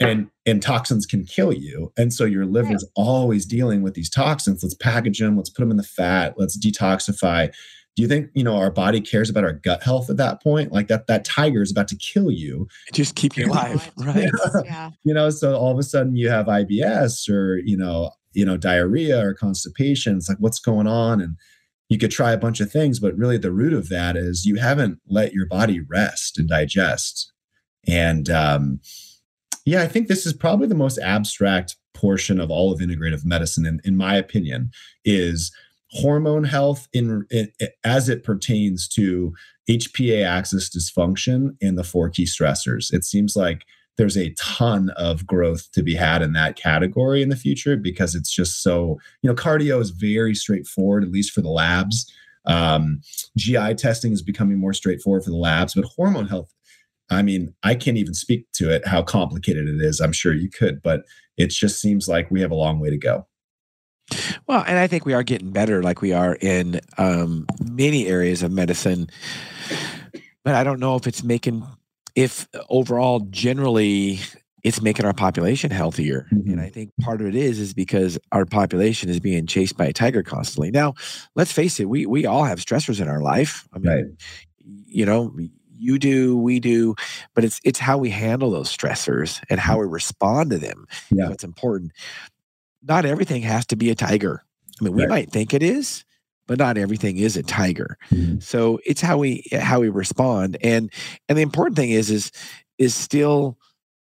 And 0.07 0.29
and 0.45 0.61
toxins 0.61 1.05
can 1.05 1.25
kill 1.25 1.53
you. 1.53 1.91
And 1.97 2.13
so 2.13 2.25
your 2.25 2.45
liver 2.45 2.75
is 2.75 2.87
always 2.95 3.45
dealing 3.45 3.81
with 3.81 3.93
these 3.93 4.09
toxins. 4.09 4.63
Let's 4.63 4.75
package 4.75 5.19
them 5.19 5.37
let's 5.37 5.49
put 5.49 5.61
them 5.61 5.71
in 5.71 5.77
the 5.77 5.83
fat 5.83 6.35
let's 6.37 6.57
detoxify. 6.57 7.51
Do 7.95 8.01
you 8.01 8.07
think 8.07 8.29
you 8.33 8.43
know 8.43 8.55
our 8.57 8.71
body 8.71 9.01
cares 9.01 9.29
about 9.29 9.43
our 9.43 9.53
gut 9.53 9.83
health 9.83 10.09
at 10.09 10.17
that 10.17 10.41
point? 10.41 10.71
Like 10.71 10.87
that 10.87 11.07
that 11.07 11.25
tiger 11.25 11.61
is 11.61 11.71
about 11.71 11.87
to 11.89 11.95
kill 11.95 12.31
you. 12.31 12.67
Just 12.91 13.15
keep 13.15 13.37
you 13.37 13.45
alive 13.51 13.91
right? 13.97 14.29
Yeah. 14.65 14.91
you 15.03 15.13
know 15.13 15.29
so 15.29 15.55
all 15.55 15.71
of 15.71 15.77
a 15.77 15.83
sudden 15.83 16.15
you 16.15 16.29
have 16.29 16.47
ibs 16.47 17.29
or 17.29 17.57
you 17.57 17.77
know 17.77 18.11
you 18.33 18.45
know 18.45 18.57
diarrhea 18.57 19.25
or 19.25 19.33
constipation. 19.33 20.17
It's 20.17 20.29
like 20.29 20.39
what's 20.39 20.59
going 20.59 20.87
on? 20.87 21.21
And 21.21 21.37
you 21.89 21.99
could 21.99 22.11
try 22.11 22.31
a 22.31 22.37
bunch 22.37 22.59
of 22.59 22.71
things 22.71 22.99
but 22.99 23.15
really 23.15 23.37
the 23.37 23.51
root 23.51 23.73
of 23.73 23.89
that 23.89 24.17
is 24.17 24.45
you 24.45 24.55
haven't 24.55 24.99
let 25.07 25.33
your 25.33 25.45
body 25.45 25.79
rest 25.79 26.39
and 26.39 26.49
digest. 26.49 27.31
And 27.87 28.29
um 28.29 28.79
yeah, 29.65 29.81
I 29.81 29.87
think 29.87 30.07
this 30.07 30.25
is 30.25 30.33
probably 30.33 30.67
the 30.67 30.75
most 30.75 30.97
abstract 30.99 31.77
portion 31.93 32.39
of 32.39 32.51
all 32.51 32.71
of 32.71 32.79
integrative 32.79 33.25
medicine, 33.25 33.65
in, 33.65 33.79
in 33.83 33.95
my 33.95 34.15
opinion, 34.15 34.71
is 35.05 35.51
hormone 35.89 36.43
health 36.43 36.87
in, 36.91 37.25
in, 37.29 37.49
as 37.83 38.09
it 38.09 38.23
pertains 38.23 38.87
to 38.89 39.33
HPA 39.69 40.25
axis 40.25 40.69
dysfunction 40.69 41.55
and 41.61 41.77
the 41.77 41.83
four 41.83 42.09
key 42.09 42.25
stressors. 42.25 42.93
It 42.93 43.05
seems 43.05 43.35
like 43.35 43.65
there's 43.97 44.17
a 44.17 44.33
ton 44.33 44.89
of 44.91 45.25
growth 45.27 45.71
to 45.71 45.83
be 45.83 45.93
had 45.93 46.21
in 46.21 46.33
that 46.33 46.55
category 46.55 47.21
in 47.21 47.29
the 47.29 47.35
future 47.35 47.77
because 47.77 48.15
it's 48.15 48.33
just 48.33 48.63
so, 48.63 48.99
you 49.21 49.29
know, 49.29 49.35
cardio 49.35 49.79
is 49.79 49.91
very 49.91 50.33
straightforward, 50.33 51.03
at 51.03 51.11
least 51.11 51.31
for 51.31 51.41
the 51.41 51.49
labs. 51.49 52.11
Um, 52.45 53.01
GI 53.37 53.75
testing 53.75 54.11
is 54.11 54.21
becoming 54.21 54.57
more 54.57 54.73
straightforward 54.73 55.23
for 55.23 55.29
the 55.29 55.37
labs, 55.37 55.75
but 55.75 55.85
hormone 55.85 56.27
health 56.27 56.51
I 57.09 57.21
mean, 57.21 57.53
I 57.63 57.75
can't 57.75 57.97
even 57.97 58.13
speak 58.13 58.51
to 58.53 58.71
it, 58.71 58.87
how 58.87 59.03
complicated 59.03 59.67
it 59.67 59.81
is. 59.81 59.99
I'm 59.99 60.13
sure 60.13 60.33
you 60.33 60.49
could, 60.49 60.81
but 60.81 61.03
it 61.37 61.49
just 61.49 61.81
seems 61.81 62.07
like 62.07 62.31
we 62.31 62.41
have 62.41 62.51
a 62.51 62.55
long 62.55 62.79
way 62.79 62.89
to 62.89 62.97
go. 62.97 63.27
Well, 64.47 64.63
and 64.67 64.77
I 64.77 64.87
think 64.87 65.05
we 65.05 65.13
are 65.13 65.23
getting 65.23 65.51
better 65.51 65.81
like 65.81 66.01
we 66.01 66.13
are 66.13 66.35
in 66.41 66.81
um, 66.97 67.45
many 67.63 68.07
areas 68.07 68.43
of 68.43 68.51
medicine. 68.51 69.09
But 70.43 70.55
I 70.55 70.63
don't 70.63 70.79
know 70.79 70.95
if 70.95 71.07
it's 71.07 71.23
making, 71.23 71.65
if 72.15 72.47
overall, 72.69 73.21
generally, 73.29 74.19
it's 74.63 74.81
making 74.81 75.05
our 75.05 75.13
population 75.13 75.71
healthier. 75.71 76.27
Mm-hmm. 76.33 76.51
And 76.51 76.61
I 76.61 76.69
think 76.69 76.91
part 77.01 77.21
of 77.21 77.27
it 77.27 77.35
is, 77.35 77.59
is 77.59 77.73
because 77.73 78.17
our 78.31 78.45
population 78.45 79.09
is 79.09 79.19
being 79.19 79.47
chased 79.47 79.77
by 79.77 79.85
a 79.85 79.93
tiger 79.93 80.23
constantly. 80.23 80.71
Now, 80.71 80.93
let's 81.35 81.51
face 81.51 81.79
it, 81.79 81.89
we, 81.89 82.05
we 82.05 82.25
all 82.25 82.43
have 82.43 82.59
stressors 82.59 83.01
in 83.01 83.07
our 83.07 83.21
life. 83.21 83.67
I 83.73 83.79
mean, 83.79 83.91
right. 83.91 84.05
you 84.85 85.05
know, 85.05 85.35
you 85.83 85.99
do, 85.99 86.37
we 86.37 86.59
do, 86.59 86.95
but 87.35 87.43
it's 87.43 87.59
it's 87.63 87.79
how 87.79 87.97
we 87.97 88.09
handle 88.09 88.51
those 88.51 88.75
stressors 88.75 89.41
and 89.49 89.59
how 89.59 89.79
we 89.79 89.85
respond 89.85 90.49
to 90.51 90.57
them. 90.57 90.87
Yeah. 91.11 91.27
That's 91.27 91.43
important. 91.43 91.91
Not 92.81 93.05
everything 93.05 93.41
has 93.43 93.65
to 93.67 93.75
be 93.75 93.89
a 93.89 93.95
tiger. 93.95 94.43
I 94.79 94.83
mean, 94.83 94.93
we 94.93 95.03
right. 95.03 95.09
might 95.09 95.31
think 95.31 95.53
it 95.53 95.61
is, 95.63 96.05
but 96.47 96.57
not 96.57 96.77
everything 96.77 97.17
is 97.17 97.37
a 97.37 97.43
tiger. 97.43 97.97
Mm-hmm. 98.11 98.39
So 98.39 98.79
it's 98.85 99.01
how 99.01 99.17
we 99.17 99.45
how 99.53 99.79
we 99.79 99.89
respond. 99.89 100.57
And 100.61 100.91
and 101.27 101.37
the 101.37 101.43
important 101.43 101.75
thing 101.75 101.91
is 101.91 102.09
is 102.09 102.31
is 102.77 102.95
still, 102.95 103.57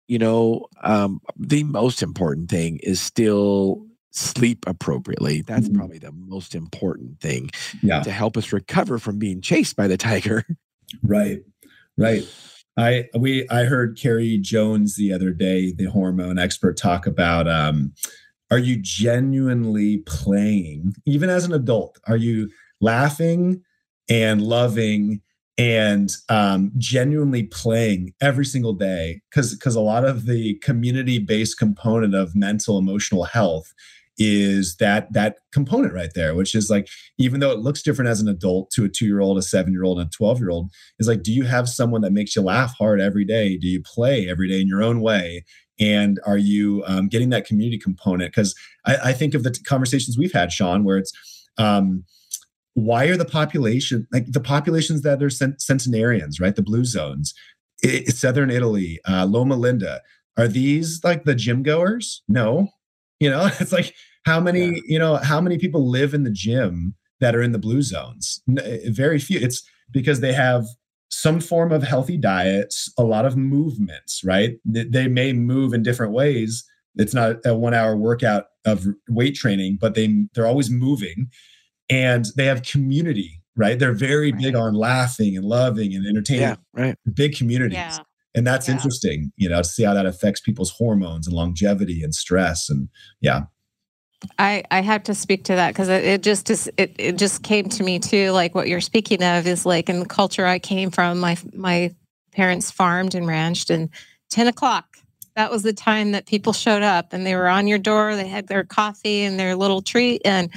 you 0.07 0.19
know, 0.19 0.67
um, 0.83 1.21
the 1.37 1.65
most 1.65 2.03
important 2.03 2.51
thing 2.51 2.79
is 2.83 3.01
still 3.01 3.87
sleep 4.11 4.65
appropriately. 4.67 5.43
That's 5.43 5.69
mm-hmm. 5.69 5.79
probably 5.79 5.99
the 5.99 6.13
most 6.13 6.55
important 6.55 7.21
thing 7.21 7.51
yeah. 7.83 8.03
to 8.03 8.11
help 8.11 8.37
us 8.37 8.53
recover 8.53 8.99
from 8.99 9.19
being 9.19 9.41
chased 9.41 9.77
by 9.77 9.87
the 9.87 9.97
tiger. 9.97 10.45
Right. 11.03 11.41
Right. 11.99 12.23
I 12.77 13.07
we 13.19 13.47
I 13.51 13.65
heard 13.65 13.99
Carrie 14.01 14.39
Jones 14.39 14.95
the 14.95 15.13
other 15.13 15.33
day, 15.33 15.73
the 15.73 15.87
hormone 15.87 16.39
expert, 16.39 16.77
talk 16.77 17.07
about 17.09 17.49
um, 17.49 17.93
are 18.53 18.59
you 18.59 18.77
genuinely 18.81 19.99
playing, 20.07 20.95
even 21.05 21.29
as 21.29 21.45
an 21.45 21.53
adult? 21.53 21.99
Are 22.07 22.17
you 22.17 22.51
laughing 22.81 23.63
and 24.09 24.41
loving 24.41 25.21
and 25.59 26.13
um, 26.29 26.71
genuinely 26.79 27.43
playing 27.43 28.15
every 28.21 28.45
single 28.45 28.75
day? 28.75 29.21
Because 29.29 29.55
because 29.55 29.75
a 29.75 29.81
lot 29.81 30.05
of 30.05 30.27
the 30.27 30.55
community 30.63 31.19
based 31.19 31.59
component 31.59 32.15
of 32.15 32.37
mental 32.37 32.79
emotional 32.79 33.25
health 33.25 33.75
is 34.19 34.77
that 34.77 35.13
that 35.13 35.37
component 35.53 35.95
right 35.95 36.11
there 36.15 36.35
which 36.35 36.55
is 36.55 36.69
like 36.69 36.89
even 37.19 37.39
though 37.41 37.53
it 37.53 37.61
looks 37.61 37.83
different 37.83 38.09
as 38.09 38.21
an 38.21 38.29
adult 38.29 38.71
to 38.71 38.85
a 38.85 38.89
2-year-old 38.89 39.39
a 39.39 39.41
7-year-old 39.41 39.99
and 40.01 40.09
a 40.09 40.25
12-year-old 40.25 40.71
is 40.99 41.07
like 41.07 41.23
do 41.23 41.33
you 41.33 41.45
have 41.45 41.69
someone 41.69 42.01
that 42.01 42.13
makes 42.13 42.35
you 42.35 42.43
laugh 42.43 42.75
hard 42.79 43.01
every 43.01 43.25
day? 43.25 43.57
Do 43.57 43.69
you 43.69 43.83
play 43.83 44.29
every 44.29 44.49
day 44.49 44.61
in 44.61 44.67
your 44.67 44.83
own 44.83 45.01
way? 45.01 45.45
And 45.79 46.19
are 46.27 46.39
you 46.39 46.83
um, 46.87 47.09
getting 47.09 47.31
that 47.31 47.47
community 47.47 47.79
component? 47.79 48.33
Because 48.33 48.55
I, 48.87 48.97
I, 48.97 49.13
think 49.13 49.35
of 49.35 49.45
the 49.45 49.51
t- 49.51 49.63
conversations 49.63 50.19
we've 50.19 50.33
had 50.33 50.51
shawn 50.51 50.85
where 50.85 50.99
it's 50.99 51.13
um, 51.57 52.05
why 52.75 53.05
are 53.05 53.17
the 53.17 53.25
population 53.25 54.07
like 54.13 54.25
the 54.33 54.41
populations 54.41 55.03
that 55.03 55.23
are 55.23 55.31
cent- 55.31 55.61
centenarians 55.61 56.41
right? 56.41 56.57
The 56.57 56.63
blue 56.63 56.85
zones 56.85 57.35
it, 57.83 58.15
southern 58.15 58.51
italy 58.51 58.99
uh, 59.09 59.25
loma 59.25 59.57
linda 59.57 60.01
are 60.37 60.49
these 60.49 61.03
like 61.05 61.25
the 61.25 61.35
gym 61.35 61.63
goers? 61.63 62.23
No. 62.29 62.69
You 63.21 63.31
know 63.31 63.47
it's 63.61 63.73
like 63.73 63.95
how 64.29 64.41
many, 64.41 64.67
yeah. 64.67 64.81
you 64.85 64.99
know, 64.99 65.17
how 65.17 65.41
many 65.41 65.59
people 65.59 65.89
live 65.89 66.15
in 66.15 66.25
the 66.25 66.31
gym 66.31 66.95
that 67.21 67.35
are 67.35 67.43
in 67.43 67.53
the 67.53 67.59
blue 67.59 67.83
zones? 67.83 68.43
Eh, 68.59 68.79
very 68.91 69.19
few. 69.19 69.39
It's 69.41 69.63
because 69.91 70.21
they 70.21 70.33
have 70.33 70.65
some 71.11 71.41
form 71.41 71.73
of 71.73 71.83
healthy 71.83 72.17
diets, 72.19 72.93
a 72.99 73.03
lot 73.03 73.25
of 73.25 73.37
movements, 73.37 74.23
right? 74.23 74.59
They 74.65 75.09
may 75.09 75.33
move 75.33 75.73
in 75.73 75.83
different 75.83 76.13
ways. 76.13 76.65
It's 76.97 77.15
not 77.15 77.37
a 77.45 77.55
one 77.55 77.75
hour 77.75 77.97
workout 77.97 78.45
of 78.67 78.87
weight 79.09 79.35
training, 79.35 79.79
but 79.81 79.95
they 79.95 80.27
they're 80.35 80.47
always 80.47 80.71
moving 80.71 81.29
and 81.89 82.27
they 82.37 82.45
have 82.45 82.63
community, 82.63 83.41
right? 83.57 83.79
They're 83.79 83.93
very 83.93 84.33
right. 84.33 84.43
big 84.43 84.55
on 84.55 84.75
laughing 84.75 85.37
and 85.37 85.47
loving 85.47 85.95
and 85.95 86.07
entertaining. 86.07 86.43
Yeah, 86.43 86.57
right. 86.75 86.97
Big 87.15 87.35
communities. 87.37 87.79
Yeah. 87.79 87.99
and 88.35 88.47
that's 88.47 88.69
Yeah. 88.69 88.75
interesting 88.75 89.33
you 89.39 89.49
know 89.49 89.63
to 89.63 89.69
see 89.69 89.85
how 89.85 89.95
that 89.95 90.05
affects 90.05 90.41
people's 90.49 90.73
hormones 90.81 91.27
and 91.27 91.35
longevity 91.35 92.03
and 92.03 92.15
stress 92.15 92.69
and 92.69 92.89
yeah 93.23 93.45
I, 94.39 94.65
I 94.71 94.81
have 94.81 95.05
to 95.05 95.15
speak 95.15 95.45
to 95.45 95.55
that 95.55 95.69
because 95.71 95.89
it, 95.89 96.05
it 96.05 96.23
just 96.23 96.51
is 96.51 96.71
it, 96.77 96.95
it 96.99 97.17
just 97.19 97.43
came 97.43 97.69
to 97.69 97.83
me 97.85 97.99
too 98.01 98.31
like 98.33 98.55
what 98.55 98.67
you're 98.69 98.81
speaking 98.81 99.23
of 99.23 99.47
is 99.47 99.65
like 99.65 99.89
in 99.89 100.01
the 100.01 100.07
culture 100.07 100.45
I 100.45 100.59
came 100.59 100.91
from 100.91 101.19
my 101.21 101.37
my 101.55 101.95
parents 102.33 102.71
farmed 102.71 103.15
and 103.15 103.27
ranched 103.27 103.71
and 103.71 103.89
10 104.31 104.47
o'clock. 104.49 104.97
That 105.37 105.53
was 105.53 105.63
the 105.63 105.73
time 105.73 106.13
that 106.13 106.27
people 106.27 106.53
showed 106.53 106.83
up 106.83 107.13
and 107.13 107.25
they 107.25 107.37
were 107.37 107.47
on 107.49 107.69
your 107.69 107.79
door 107.79 108.17
they 108.17 108.27
had 108.27 108.49
their 108.49 108.65
coffee 108.65 109.23
and 109.23 109.39
their 109.39 109.55
little 109.55 109.83
treat 109.83 110.21
and 110.25 110.51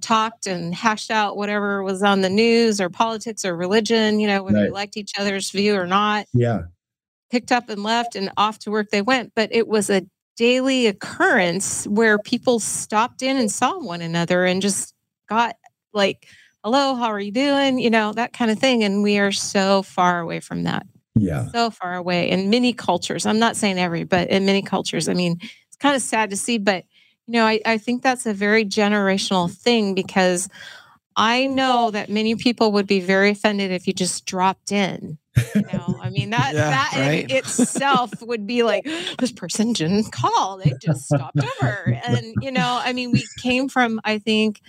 talked 0.00 0.46
and 0.46 0.72
hashed 0.72 1.10
out 1.10 1.36
whatever 1.36 1.82
was 1.82 2.04
on 2.04 2.20
the 2.20 2.30
news 2.30 2.80
or 2.80 2.88
politics 2.88 3.44
or 3.44 3.56
religion 3.56 4.20
you 4.20 4.28
know 4.28 4.44
whether 4.44 4.58
Right. 4.58 4.66
you 4.66 4.72
liked 4.72 4.96
each 4.96 5.12
other's 5.18 5.50
view 5.50 5.74
or 5.74 5.88
not. 5.88 6.26
Yeah. 6.32 6.62
Picked 7.30 7.50
up 7.50 7.68
and 7.68 7.82
left 7.82 8.14
and 8.14 8.30
off 8.36 8.60
to 8.60 8.70
work 8.70 8.90
they 8.90 9.02
went. 9.02 9.32
But 9.34 9.48
it 9.52 9.66
was 9.66 9.90
a 9.90 10.06
daily 10.38 10.86
occurrence 10.86 11.84
where 11.88 12.16
people 12.16 12.60
stopped 12.60 13.22
in 13.22 13.36
and 13.36 13.50
saw 13.50 13.76
one 13.76 14.00
another 14.00 14.44
and 14.44 14.62
just 14.62 14.94
got 15.28 15.56
like 15.92 16.28
hello 16.62 16.94
how 16.94 17.08
are 17.08 17.18
you 17.18 17.32
doing? 17.32 17.80
you 17.80 17.90
know 17.90 18.12
that 18.12 18.32
kind 18.32 18.50
of 18.50 18.58
thing 18.58 18.84
and 18.84 19.02
we 19.02 19.18
are 19.18 19.32
so 19.32 19.82
far 19.82 20.20
away 20.20 20.38
from 20.40 20.62
that. 20.62 20.86
Yeah. 21.16 21.48
So 21.50 21.70
far 21.70 21.96
away 21.96 22.30
in 22.30 22.48
many 22.48 22.72
cultures. 22.72 23.26
I'm 23.26 23.40
not 23.40 23.56
saying 23.56 23.78
every 23.80 24.04
but 24.04 24.30
in 24.30 24.46
many 24.46 24.62
cultures. 24.62 25.08
I 25.08 25.14
mean 25.14 25.38
it's 25.40 25.76
kind 25.80 25.96
of 25.96 26.02
sad 26.02 26.30
to 26.30 26.36
see 26.36 26.58
but 26.58 26.84
you 27.26 27.32
know 27.32 27.44
i, 27.44 27.60
I 27.66 27.76
think 27.76 28.02
that's 28.02 28.24
a 28.24 28.32
very 28.32 28.64
generational 28.64 29.50
thing 29.50 29.94
because 29.94 30.48
i 31.18 31.46
know 31.46 31.90
that 31.90 32.08
many 32.08 32.34
people 32.34 32.72
would 32.72 32.86
be 32.86 33.00
very 33.00 33.30
offended 33.30 33.70
if 33.70 33.86
you 33.86 33.92
just 33.92 34.24
dropped 34.24 34.72
in 34.72 35.18
you 35.54 35.64
know? 35.66 35.98
I 36.00 36.10
mean 36.10 36.30
that 36.30 36.54
Yeah, 36.54 36.70
that 36.70 36.92
in 36.94 37.00
right. 37.00 37.30
itself 37.30 38.20
would 38.22 38.46
be 38.46 38.62
like 38.62 38.84
this 39.18 39.32
person 39.32 39.72
didn't 39.72 40.12
call. 40.12 40.56
They 40.58 40.72
just 40.80 41.06
stopped 41.06 41.40
over. 41.60 41.96
And 42.04 42.36
you 42.40 42.50
know 42.50 42.80
i 42.82 42.92
mean 42.92 43.12
we 43.12 43.28
came 43.36 43.68
from 43.68 44.00
i 44.04 44.18
think 44.18 44.60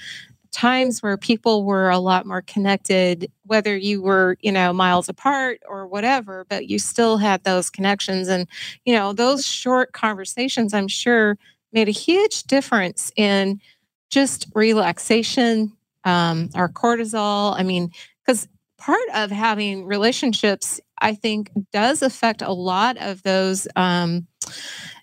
times 0.51 1.01
where 1.03 1.15
people 1.17 1.63
were 1.63 1.89
a 1.89 1.99
lot 1.99 2.25
more 2.25 2.41
connected 2.41 3.31
whether 3.45 3.77
you 3.77 4.01
were 4.01 4.35
you 4.41 4.51
know 4.51 4.73
miles 4.73 5.07
apart 5.07 5.61
or 5.67 5.85
whatever 5.87 6.45
but 6.49 6.67
you 6.67 6.79
still 6.79 7.17
had 7.17 7.43
those 7.43 7.69
connections. 7.69 8.27
And 8.27 8.47
you 8.85 8.93
know 8.93 9.13
those 9.13 9.45
short 9.45 9.93
conversations 9.93 10.73
i'm 10.73 10.87
sure 10.87 11.37
made 11.71 11.87
a 11.87 11.91
huge 11.91 12.43
difference 12.43 13.11
in 13.15 13.61
just 14.09 14.47
relaxation 14.55 15.71
um, 16.09 16.49
our 16.55 16.69
cortisol. 16.69 17.55
I 17.59 17.63
mean 17.63 17.91
because 18.25 18.47
part 18.77 19.09
of 19.13 19.29
having 19.31 19.85
relationships 19.85 20.79
i 21.01 21.13
think 21.13 21.51
does 21.73 22.01
affect 22.01 22.41
a 22.41 22.53
lot 22.53 22.95
of 22.97 23.21
those 23.23 23.67
um, 23.75 24.25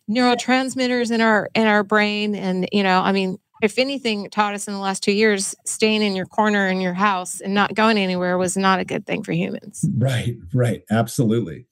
neurotransmitters 0.09 1.11
in 1.11 1.21
our 1.21 1.49
in 1.55 1.66
our 1.66 1.83
brain. 1.85 2.35
And 2.35 2.69
you 2.73 2.83
know 2.83 3.01
i 3.01 3.12
mean 3.12 3.38
if 3.62 3.79
anything 3.79 4.29
taught 4.31 4.55
us 4.55 4.69
in 4.69 4.75
the 4.75 4.81
last 4.81 5.03
two 5.03 5.12
years 5.12 5.55
staying 5.64 6.03
in 6.03 6.14
your 6.14 6.27
corner 6.27 6.69
in 6.69 6.81
your 6.81 6.95
house 6.95 7.40
and 7.40 7.55
not 7.55 7.75
going 7.75 7.97
anywhere 7.99 8.37
was 8.38 8.57
not 8.57 8.81
a 8.81 8.85
good 8.85 9.07
thing 9.07 9.23
for 9.23 9.33
humans. 9.33 9.85
Right 9.97 10.37
right. 10.53 10.83
Absolutely. 10.90 11.66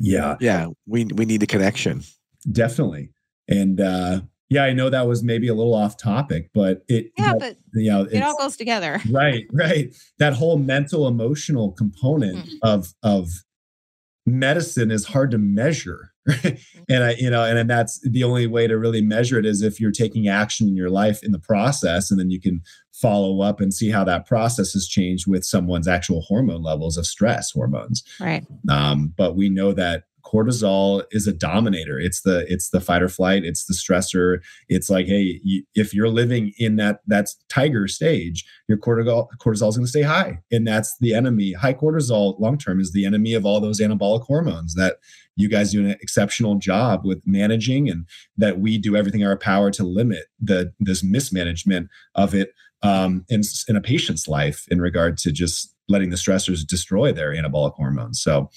Yeah. 0.00 0.36
Yeah, 0.40 0.68
we 0.86 1.04
we 1.04 1.24
need 1.24 1.40
the 1.40 1.46
connection. 1.46 2.02
definitely. 2.50 3.10
And 3.48 3.80
uh 3.80 4.20
yeah 4.50 4.64
i 4.64 4.72
know 4.72 4.90
that 4.90 5.06
was 5.06 5.22
maybe 5.22 5.48
a 5.48 5.54
little 5.54 5.74
off 5.74 5.96
topic 5.96 6.50
but 6.54 6.84
it 6.88 7.06
yeah 7.18 7.32
but 7.38 7.56
you 7.74 7.90
know 7.90 8.02
it 8.10 8.20
all 8.22 8.36
goes 8.36 8.56
together. 8.56 9.00
Right 9.10 9.44
right. 9.52 9.94
That 10.18 10.32
whole 10.34 10.58
mental 10.58 11.06
emotional 11.08 11.72
component 11.72 12.38
Mhm. 12.46 12.50
of 12.62 12.94
of 13.02 13.28
medicine 14.26 14.90
is 14.90 15.04
hard 15.04 15.30
to 15.30 15.38
measure 15.38 16.10
and 16.88 17.04
i 17.04 17.10
you 17.18 17.28
know 17.28 17.44
and, 17.44 17.58
and 17.58 17.68
that's 17.68 18.00
the 18.08 18.24
only 18.24 18.46
way 18.46 18.66
to 18.66 18.78
really 18.78 19.02
measure 19.02 19.38
it 19.38 19.44
is 19.44 19.60
if 19.60 19.78
you're 19.78 19.90
taking 19.90 20.28
action 20.28 20.66
in 20.66 20.74
your 20.74 20.88
life 20.88 21.22
in 21.22 21.30
the 21.32 21.38
process 21.38 22.10
and 22.10 22.18
then 22.18 22.30
you 22.30 22.40
can 22.40 22.62
follow 22.92 23.42
up 23.42 23.60
and 23.60 23.74
see 23.74 23.90
how 23.90 24.02
that 24.02 24.24
process 24.26 24.72
has 24.72 24.88
changed 24.88 25.26
with 25.26 25.44
someone's 25.44 25.86
actual 25.86 26.22
hormone 26.22 26.62
levels 26.62 26.96
of 26.96 27.04
stress 27.06 27.50
hormones. 27.50 28.02
Right. 28.20 28.46
Um, 28.70 29.12
but 29.16 29.34
we 29.36 29.50
know 29.50 29.72
that 29.72 30.04
cortisol 30.24 31.04
is 31.10 31.26
a 31.26 31.32
dominator. 31.32 31.98
It's 31.98 32.22
the 32.22 32.44
it's 32.52 32.70
the 32.70 32.80
fight 32.80 33.02
or 33.02 33.08
flight. 33.08 33.44
It's 33.44 33.66
the 33.66 33.74
stressor. 33.74 34.38
It's 34.68 34.90
like 34.90 35.06
hey 35.06 35.40
you, 35.44 35.64
if 35.74 35.94
you're 35.94 36.08
living 36.08 36.52
in 36.58 36.76
that 36.76 37.00
that's 37.06 37.36
tiger 37.48 37.86
stage 37.88 38.44
your 38.68 38.78
cortisol 38.78 39.28
cortisol 39.38 39.68
is 39.68 39.76
going 39.76 39.84
to 39.84 39.90
stay 39.90 40.02
high. 40.02 40.40
And 40.50 40.66
that's 40.66 40.96
the 41.00 41.14
enemy. 41.14 41.52
High 41.52 41.74
cortisol 41.74 42.38
long 42.40 42.58
term 42.58 42.80
is 42.80 42.92
the 42.92 43.04
enemy 43.04 43.34
of 43.34 43.44
all 43.44 43.60
those 43.60 43.80
anabolic 43.80 44.22
hormones 44.22 44.74
that 44.74 44.96
you 45.36 45.48
guys 45.48 45.72
do 45.72 45.84
an 45.84 45.90
exceptional 45.90 46.56
job 46.56 47.04
with 47.04 47.22
managing 47.26 47.88
and 47.88 48.06
that 48.36 48.60
we 48.60 48.78
do 48.78 48.96
everything 48.96 49.20
in 49.20 49.26
our 49.26 49.36
power 49.36 49.70
to 49.72 49.84
limit 49.84 50.24
the 50.40 50.72
this 50.80 51.02
mismanagement 51.02 51.88
of 52.14 52.34
it 52.34 52.52
um, 52.82 53.24
in, 53.28 53.42
in 53.68 53.76
a 53.76 53.80
patient's 53.80 54.28
life 54.28 54.66
in 54.70 54.80
regard 54.80 55.16
to 55.18 55.32
just 55.32 55.74
letting 55.88 56.10
the 56.10 56.16
stressors 56.16 56.66
destroy 56.66 57.12
their 57.12 57.32
anabolic 57.32 57.74
hormones. 57.74 58.22
So 58.22 58.50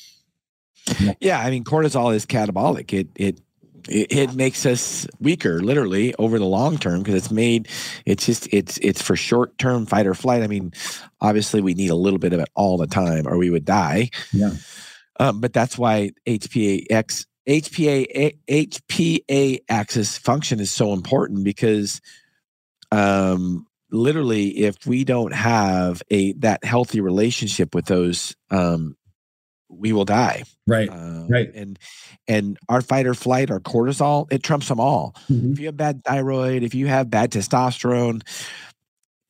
Yeah, 1.20 1.40
I 1.40 1.50
mean 1.50 1.64
cortisol 1.64 2.14
is 2.16 2.26
catabolic. 2.26 2.94
It 2.94 3.08
it 3.16 3.42
it, 3.90 4.12
it 4.12 4.36
makes 4.36 4.66
us 4.66 5.08
weaker, 5.20 5.62
literally, 5.62 6.14
over 6.16 6.40
the 6.40 6.46
long 6.46 6.78
term 6.78 7.00
because 7.00 7.16
it's 7.16 7.32
made. 7.32 7.68
It's 8.06 8.26
just 8.26 8.48
it's 8.52 8.78
it's 8.80 9.02
for 9.02 9.16
short 9.16 9.58
term 9.58 9.86
fight 9.86 10.08
or 10.08 10.14
flight. 10.14 10.44
I 10.44 10.48
mean, 10.48 10.74
obviously 11.22 11.62
we 11.62 11.74
need 11.74 11.90
a 11.90 11.96
little 11.96 12.20
bit 12.20 12.34
of 12.34 12.40
it 12.40 12.50
all 12.56 12.78
the 12.78 12.88
time, 12.88 13.28
or 13.28 13.38
we 13.38 13.50
would 13.50 13.66
die. 13.66 14.10
Yeah. 14.34 14.52
Um, 15.20 15.40
but 15.42 15.54
that's 15.54 15.78
why 15.78 16.12
HPAX 16.28 17.26
HPA 17.48 18.38
HPA 18.48 19.60
axis 19.70 20.18
function 20.18 20.60
is 20.60 20.70
so 20.70 20.94
important 20.94 21.44
because, 21.44 22.02
um, 22.92 23.66
literally, 23.90 24.50
if 24.50 24.86
we 24.86 25.06
don't 25.06 25.34
have 25.34 26.04
a 26.12 26.34
that 26.34 26.64
healthy 26.66 27.00
relationship 27.00 27.74
with 27.74 27.86
those, 27.86 28.36
um, 28.52 28.97
we 29.70 29.92
will 29.94 30.06
die. 30.06 30.44
right 30.66 30.90
Um, 30.90 31.28
Right. 31.28 31.54
And 31.54 31.78
and 32.28 32.58
our 32.70 32.82
fight 32.82 33.06
or 33.06 33.14
flight, 33.14 33.52
our 33.52 33.60
cortisol, 33.60 34.32
it 34.32 34.44
trumps 34.44 34.68
them 34.70 34.80
all. 34.80 35.14
Mhm. 35.30 35.54
If 35.54 35.60
you 35.60 35.66
have 35.68 35.78
bad 35.78 36.04
thyroid, 36.06 36.64
if 36.64 36.74
you 36.74 36.88
have 36.88 37.10
bad 37.10 37.32
testosterone, 37.32 38.22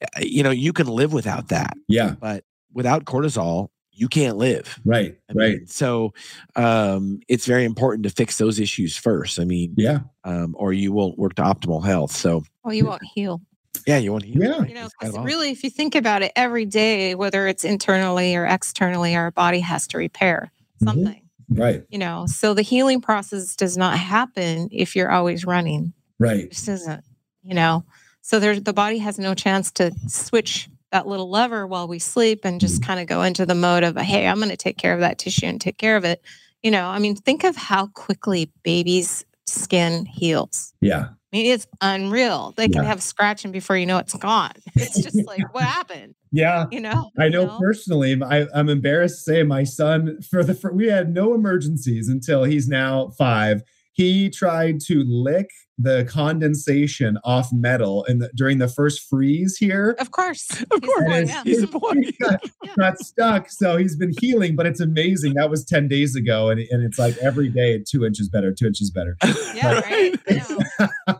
uh, 0.03 0.21
you 0.21 0.43
know 0.43 0.51
you 0.51 0.73
can 0.73 0.87
live 0.87 1.13
without 1.13 1.49
that. 1.49 1.73
yeah 1.87 2.15
But 2.19 2.43
without 2.73 3.05
cortisol, 3.05 3.69
you 3.91 4.07
can't 4.07 4.37
live. 4.37 4.79
right 4.85 5.17
I 5.29 5.33
right 5.33 5.57
mean, 5.57 5.67
so 5.67 6.13
um, 6.55 7.19
it's 7.27 7.47
very 7.47 7.65
important 7.65 8.03
to 8.03 8.11
fix 8.11 8.37
those 8.37 8.59
issues 8.59 8.95
first. 8.95 9.39
I 9.39 9.43
mean, 9.43 9.73
yeah 9.75 9.99
um, 10.23 10.55
or 10.57 10.71
you 10.73 10.91
won't 10.91 11.17
work 11.17 11.33
to 11.35 11.41
optimal 11.41 11.83
health. 11.83 12.11
So 12.11 12.43
well 12.63 12.75
you 12.75 12.85
won't 12.85 13.01
heal 13.15 13.41
yeah, 13.85 13.97
you 13.97 14.11
want 14.11 14.23
to 14.25 14.29
heal. 14.29 14.41
Yeah. 14.43 14.63
you 14.65 14.73
know 14.73 14.85
It's 14.85 14.93
kind 14.95 15.11
'cause 15.13 15.17
of 15.19 15.25
really 15.25 15.49
if 15.51 15.63
you 15.63 15.69
think 15.69 15.95
about 15.95 16.21
it 16.23 16.31
every 16.35 16.65
day 16.65 17.15
whether 17.15 17.47
it's 17.47 17.63
internally 17.63 18.35
or 18.35 18.45
externally 18.45 19.15
our 19.15 19.31
body 19.31 19.59
has 19.61 19.87
to 19.87 19.97
repair 19.97 20.51
Mhm. 20.81 20.85
something 20.85 21.21
right. 21.49 21.83
you 21.89 21.97
know? 21.97 22.25
So 22.27 22.53
the 22.53 22.61
healing 22.61 23.01
process 23.01 23.55
does 23.55 23.77
not 23.77 23.97
happen 23.97 24.67
if 24.71 24.95
you're 24.95 25.11
always 25.11 25.45
running. 25.45 25.93
Right. 26.19 26.41
It 26.41 26.51
just 26.51 26.67
isn't 26.69 27.03
you 27.43 27.53
know? 27.53 27.85
So 28.21 28.39
there's 28.39 28.61
the 28.61 28.73
body 28.73 28.97
has 28.97 29.17
no 29.17 29.33
chance 29.33 29.71
to 29.73 29.91
switch 30.07 30.67
that 30.91 31.07
little 31.07 31.29
lever 31.29 31.65
while 31.65 31.87
we 31.87 31.99
sleep 31.99 32.41
and 32.43 32.59
just 32.61 32.83
kind 32.83 32.99
of 32.99 33.07
go 33.07 33.21
into 33.21 33.45
the 33.45 33.55
mode 33.55 33.83
of 33.83 33.95
hey 33.97 34.25
i'm 34.27 34.37
going 34.37 34.49
to 34.49 34.57
take 34.57 34.77
care 34.77 34.93
of 34.93 34.99
that 35.01 35.17
tissue 35.17 35.45
and 35.45 35.59
take 35.61 35.77
care 35.77 35.95
of 35.97 36.03
it. 36.05 36.21
You 36.63 36.71
know 36.71 36.87
i 36.87 36.99
mean 36.99 37.15
think 37.15 37.43
of 37.43 37.55
how 37.55 37.87
quickly 37.87 38.51
babies 38.63 39.23
skin 39.45 40.05
heals. 40.05 40.73
Yeah 40.81 41.09
I 41.33 41.37
mean, 41.37 41.51
it's 41.51 41.67
unreal. 41.81 42.53
They 42.55 42.67
can 42.69 42.83
Yeah. 42.83 42.89
have 42.89 43.03
scratching 43.03 43.51
before 43.51 43.75
you 43.77 43.85
know 43.85 43.97
it's 43.97 44.13
gone. 44.13 44.53
It's 44.75 45.01
just 45.01 45.15
like, 45.27 45.53
what 45.53 45.63
happened? 45.63 46.15
yeah 46.31 46.65
You 46.71 46.79
know? 46.81 47.09
I 47.19 47.25
you 47.25 47.31
know 47.31 47.57
personally. 47.59 48.21
I, 48.23 48.45
I'm 48.53 48.69
embarrassed 48.69 49.25
to 49.25 49.31
say 49.33 49.43
my 49.43 49.63
son 49.63 50.21
for 50.21 50.43
the 50.43 50.53
for, 50.53 50.73
we 50.73 50.87
had 50.87 51.13
no 51.13 51.33
emergencies 51.33 52.07
until 52.09 52.43
he's 52.43 52.67
now 52.67 53.09
five. 53.17 53.61
He 53.97 54.29
tried 54.29 54.79
to 54.81 55.03
lick 55.07 55.49
the 55.79 56.05
condensation 56.05 57.17
off 57.23 57.51
metal 57.51 58.03
in 58.05 58.19
the, 58.19 58.29
during 58.35 58.59
the 58.59 58.67
first 58.67 59.07
freeze 59.09 59.57
here. 59.57 59.95
Of 59.99 60.11
course. 60.11 60.47
Of 60.51 60.81
He's 60.81 60.89
course. 60.89 61.05
boy, 61.07 61.19
yeah. 61.25 61.43
He's 61.43 61.63
a 61.63 61.67
boy. 61.67 61.93
He 61.95 62.11
got, 62.11 62.43
got 62.77 62.99
stuck, 62.99 63.49
so 63.49 63.77
he's 63.77 63.95
been 63.95 64.13
healing. 64.19 64.55
But 64.55 64.67
it's 64.67 64.79
amazing. 64.79 65.33
That 65.33 65.49
was 65.49 65.65
ten 65.65 65.87
days 65.87 66.15
ago, 66.15 66.49
and, 66.49 66.59
and 66.59 66.83
it's 66.83 66.99
like 66.99 67.17
every 67.17 67.49
day 67.49 67.83
two 67.87 68.05
inches 68.05 68.29
better, 68.29 68.53
two 68.53 68.67
inches 68.67 68.91
better. 68.91 69.17
Yeah, 69.55 69.79
right. 69.79 70.15
I 70.29 71.15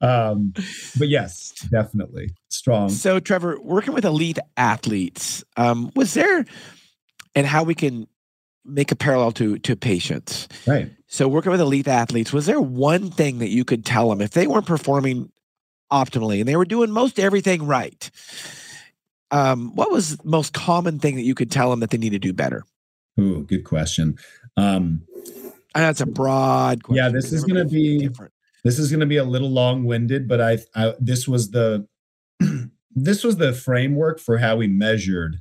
um, 0.00 0.52
but 0.98 1.08
yes, 1.08 1.52
definitely 1.70 2.30
strong. 2.48 2.88
So, 2.88 3.20
Trevor, 3.20 3.60
working 3.60 3.94
with 3.94 4.04
elite 4.04 4.38
athletes, 4.56 5.44
um, 5.56 5.92
was 5.94 6.14
there, 6.14 6.44
and 7.36 7.46
how 7.46 7.62
we 7.62 7.76
can 7.76 8.08
make 8.64 8.92
a 8.92 8.96
parallel 8.96 9.32
to 9.32 9.58
to 9.58 9.76
patients. 9.76 10.48
Right. 10.66 10.90
So, 11.06 11.28
working 11.28 11.52
with 11.52 11.60
elite 11.60 11.88
athletes, 11.88 12.32
was 12.32 12.46
there 12.46 12.60
one 12.60 13.10
thing 13.10 13.38
that 13.38 13.48
you 13.48 13.64
could 13.64 13.84
tell 13.84 14.08
them 14.10 14.20
if 14.20 14.30
they 14.30 14.46
weren't 14.46 14.66
performing 14.66 15.32
optimally 15.92 16.38
and 16.38 16.48
they 16.48 16.56
were 16.56 16.64
doing 16.64 16.90
most 16.90 17.18
everything 17.18 17.66
right? 17.66 18.10
Um, 19.32 19.74
what 19.74 19.90
was 19.90 20.16
the 20.16 20.28
most 20.28 20.52
common 20.52 20.98
thing 20.98 21.16
that 21.16 21.22
you 21.22 21.34
could 21.34 21.50
tell 21.50 21.70
them 21.70 21.80
that 21.80 21.90
they 21.90 21.98
need 21.98 22.10
to 22.10 22.18
do 22.18 22.32
better? 22.32 22.64
Ooh, 23.18 23.44
good 23.44 23.64
question. 23.64 24.18
Um, 24.56 25.02
and 25.74 25.84
that's 25.84 26.00
a 26.00 26.06
broad 26.06 26.82
question. 26.82 27.04
Yeah, 27.04 27.10
this 27.10 27.32
is 27.32 27.44
going 27.44 27.56
to 27.56 27.64
be 27.64 27.98
different. 27.98 28.32
This 28.64 28.78
is 28.78 28.90
going 28.90 29.00
to 29.00 29.06
be 29.06 29.16
a 29.16 29.24
little 29.24 29.50
long-winded, 29.50 30.28
but 30.28 30.40
I, 30.40 30.58
I 30.74 30.94
this 30.98 31.26
was 31.26 31.50
the 31.50 31.86
this 32.90 33.24
was 33.24 33.36
the 33.36 33.52
framework 33.52 34.18
for 34.18 34.38
how 34.38 34.56
we 34.56 34.66
measured 34.66 35.36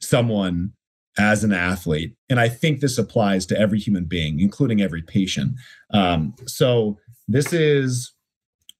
someone 0.00 0.72
as 1.18 1.44
an 1.44 1.52
athlete, 1.52 2.14
and 2.28 2.38
I 2.38 2.48
think 2.48 2.80
this 2.80 2.98
applies 2.98 3.46
to 3.46 3.58
every 3.58 3.78
human 3.78 4.04
being, 4.04 4.40
including 4.40 4.82
every 4.82 5.02
patient. 5.02 5.52
Um, 5.92 6.34
so 6.46 6.98
this 7.26 7.52
is 7.52 8.12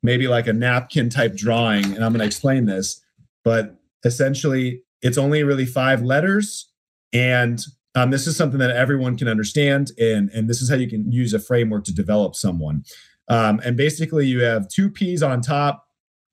maybe 0.03 0.29
like 0.29 0.47
a 0.47 0.53
napkin 0.53 1.09
type 1.09 1.35
drawing, 1.35 1.85
and 1.85 2.05
I'm 2.05 2.13
going 2.13 2.21
to 2.21 2.27
explain 2.27 2.67
this, 2.67 3.03
but 3.45 3.77
essentially, 4.05 4.83
it's 5.03 5.19
only 5.19 5.43
really 5.43 5.67
five 5.67 6.03
letters, 6.03 6.71
and 7.13 7.61
um, 7.95 8.11
this 8.11 8.27
is 8.27 8.37
something 8.37 8.59
that 8.59 8.71
everyone 8.71 9.17
can 9.17 9.29
understand, 9.29 9.93
and 9.99 10.31
and 10.31 10.49
this 10.49 10.61
is 10.61 10.69
how 10.69 10.77
you 10.77 10.89
can 10.89 11.11
use 11.11 11.33
a 11.33 11.39
framework 11.39 11.85
to 11.85 11.95
develop 11.95 12.35
someone. 12.35 12.85
Um, 13.29 13.61
and 13.65 13.77
basically, 13.77 14.27
you 14.27 14.43
have 14.43 14.69
two 14.69 14.91
P's 14.91 15.23
on 15.23 15.41
top, 15.41 15.87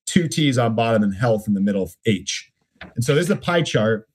two 0.06 0.28
T's 0.28 0.58
on 0.58 0.76
bottom, 0.76 1.02
and 1.02 1.16
health 1.16 1.48
in 1.48 1.54
the 1.54 1.62
middle 1.62 1.84
of 1.84 1.96
H. 2.06 2.52
And 2.96 3.04
so 3.04 3.16
this 3.16 3.26
is 3.26 3.32
a 3.32 3.38
pie 3.38 3.62
chart. 3.62 4.08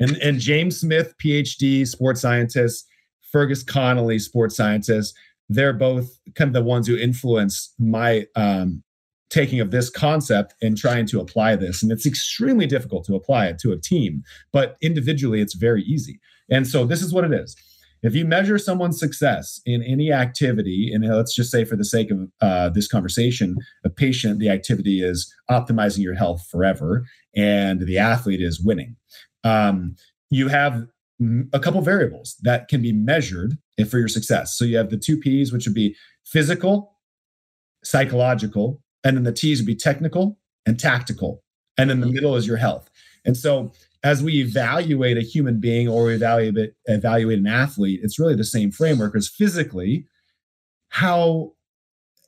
And, 0.00 0.16
and 0.18 0.38
James 0.40 0.80
Smith, 0.80 1.14
PhD, 1.22 1.86
sports 1.86 2.20
scientist, 2.20 2.86
Fergus 3.32 3.62
Connolly, 3.62 4.18
sports 4.18 4.56
scientist, 4.56 5.14
they're 5.48 5.72
both 5.72 6.18
kind 6.34 6.48
of 6.48 6.54
the 6.54 6.62
ones 6.62 6.86
who 6.86 6.96
influence 6.96 7.72
my 7.78 8.26
um, 8.36 8.82
taking 9.30 9.60
of 9.60 9.70
this 9.70 9.90
concept 9.90 10.54
and 10.62 10.76
trying 10.76 11.06
to 11.06 11.20
apply 11.20 11.56
this. 11.56 11.82
And 11.82 11.92
it's 11.92 12.06
extremely 12.06 12.66
difficult 12.66 13.04
to 13.06 13.14
apply 13.14 13.46
it 13.46 13.58
to 13.60 13.72
a 13.72 13.78
team, 13.78 14.22
but 14.52 14.76
individually, 14.80 15.40
it's 15.40 15.54
very 15.54 15.82
easy. 15.82 16.20
And 16.50 16.66
so 16.66 16.86
this 16.86 17.02
is 17.02 17.12
what 17.12 17.24
it 17.24 17.32
is. 17.32 17.56
If 18.02 18.14
you 18.14 18.24
measure 18.24 18.58
someone's 18.58 18.98
success 18.98 19.60
in 19.66 19.82
any 19.82 20.12
activity, 20.12 20.92
and 20.94 21.04
let's 21.04 21.34
just 21.34 21.50
say 21.50 21.64
for 21.64 21.74
the 21.74 21.84
sake 21.84 22.12
of 22.12 22.28
uh, 22.40 22.68
this 22.70 22.86
conversation, 22.86 23.56
a 23.84 23.90
patient, 23.90 24.38
the 24.38 24.50
activity 24.50 25.02
is 25.02 25.34
optimizing 25.50 25.98
your 25.98 26.14
health 26.14 26.46
forever, 26.48 27.04
and 27.34 27.80
the 27.80 27.98
athlete 27.98 28.40
is 28.40 28.60
winning. 28.60 28.94
Um, 29.44 29.96
you 30.30 30.48
have 30.48 30.86
a 31.52 31.58
couple 31.58 31.80
variables 31.80 32.36
that 32.42 32.68
can 32.68 32.80
be 32.80 32.92
measured 32.92 33.58
for 33.88 33.98
your 33.98 34.08
success. 34.08 34.56
So 34.56 34.64
you 34.64 34.76
have 34.76 34.90
the 34.90 34.96
two 34.96 35.18
P's, 35.18 35.52
which 35.52 35.66
would 35.66 35.74
be 35.74 35.96
physical, 36.24 36.96
psychological, 37.82 38.80
and 39.04 39.16
then 39.16 39.24
the 39.24 39.32
T's 39.32 39.60
would 39.60 39.66
be 39.66 39.74
technical 39.74 40.38
and 40.66 40.78
tactical. 40.78 41.42
And 41.76 41.90
then 41.90 42.00
the 42.00 42.06
middle 42.06 42.36
is 42.36 42.46
your 42.46 42.56
health. 42.56 42.90
And 43.24 43.36
so 43.36 43.72
as 44.02 44.22
we 44.22 44.40
evaluate 44.40 45.16
a 45.16 45.22
human 45.22 45.60
being 45.60 45.88
or 45.88 46.04
we 46.04 46.14
evaluate 46.14 46.74
evaluate 46.86 47.38
an 47.38 47.46
athlete, 47.46 48.00
it's 48.02 48.18
really 48.18 48.34
the 48.34 48.44
same 48.44 48.70
framework 48.70 49.16
as 49.16 49.28
physically. 49.28 50.06
How 50.90 51.52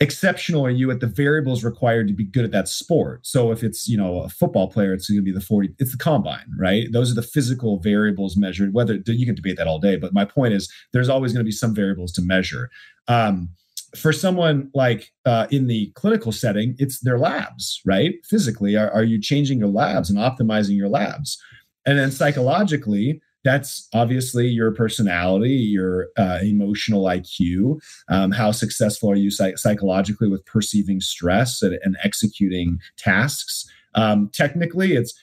exceptional 0.01 0.65
are 0.65 0.71
you 0.71 0.91
at 0.91 1.01
the 1.01 1.07
variables 1.07 1.63
required 1.63 2.09
to 2.09 2.15
be 2.15 2.25
good 2.25 2.45
at 2.45 2.51
that 2.53 2.69
sport? 2.69 3.27
So 3.27 3.53
if 3.53 3.63
it's 3.63 3.89
you 3.89 3.97
know 3.97 4.23
a 4.23 4.29
football 4.29 4.69
player, 4.69 4.93
it's 4.93 5.09
going 5.09 5.19
to 5.19 5.23
be 5.23 5.33
the 5.33 5.41
forty. 5.41 5.75
It's 5.79 5.93
the 5.93 5.99
combine, 5.99 6.51
right? 6.59 6.89
Those 6.91 7.13
are 7.13 7.15
the 7.15 7.23
physical 7.23 7.79
variables 7.79 8.37
measured. 8.37 8.75
Whether 8.75 8.95
you 9.07 9.27
can 9.27 9.35
debate 9.35 9.57
that 9.59 9.67
all 9.67 9.79
day, 9.79 9.97
but 9.97 10.13
my 10.15 10.25
point 10.25 10.55
is 10.55 10.73
there's 10.93 11.09
always 11.09 11.33
going 11.33 11.45
to 11.45 11.49
be 11.49 11.53
some 11.53 11.75
variables 11.75 12.13
to 12.13 12.23
measure. 12.23 12.71
Um, 13.09 13.51
for 13.97 14.13
someone 14.13 14.71
like 14.73 15.13
uh, 15.27 15.47
in 15.51 15.67
the 15.67 15.91
clinical 15.95 16.33
setting, 16.33 16.77
it's 16.79 17.01
their 17.01 17.19
labs, 17.19 17.81
right? 17.85 18.15
Physically, 18.25 18.77
are, 18.77 18.91
are 18.91 19.03
you 19.03 19.21
changing 19.21 19.59
your 19.59 19.69
labs 19.69 20.11
and 20.11 20.19
optimizing 20.19 20.77
your 20.77 20.89
labs? 20.89 21.43
And 21.87 21.99
then 21.99 22.13
psychologically, 22.13 23.21
that's 23.44 23.88
obviously 23.94 24.48
your 24.48 24.72
personality, 24.72 25.50
your 25.50 26.09
uh, 26.18 26.38
emotional 26.42 27.05
IQ. 27.05 27.81
Um, 28.09 28.33
how 28.33 28.53
successful 28.53 29.11
are 29.11 29.16
you 29.16 29.31
psych- 29.31 29.59
psychologically 29.59 30.29
with 30.29 30.44
perceiving 30.44 31.00
stress 31.00 31.62
and, 31.62 31.79
and 31.83 31.96
executing 32.03 32.81
tasks? 32.96 33.70
Um, 33.94 34.31
technically, 34.33 34.94
it's 34.94 35.14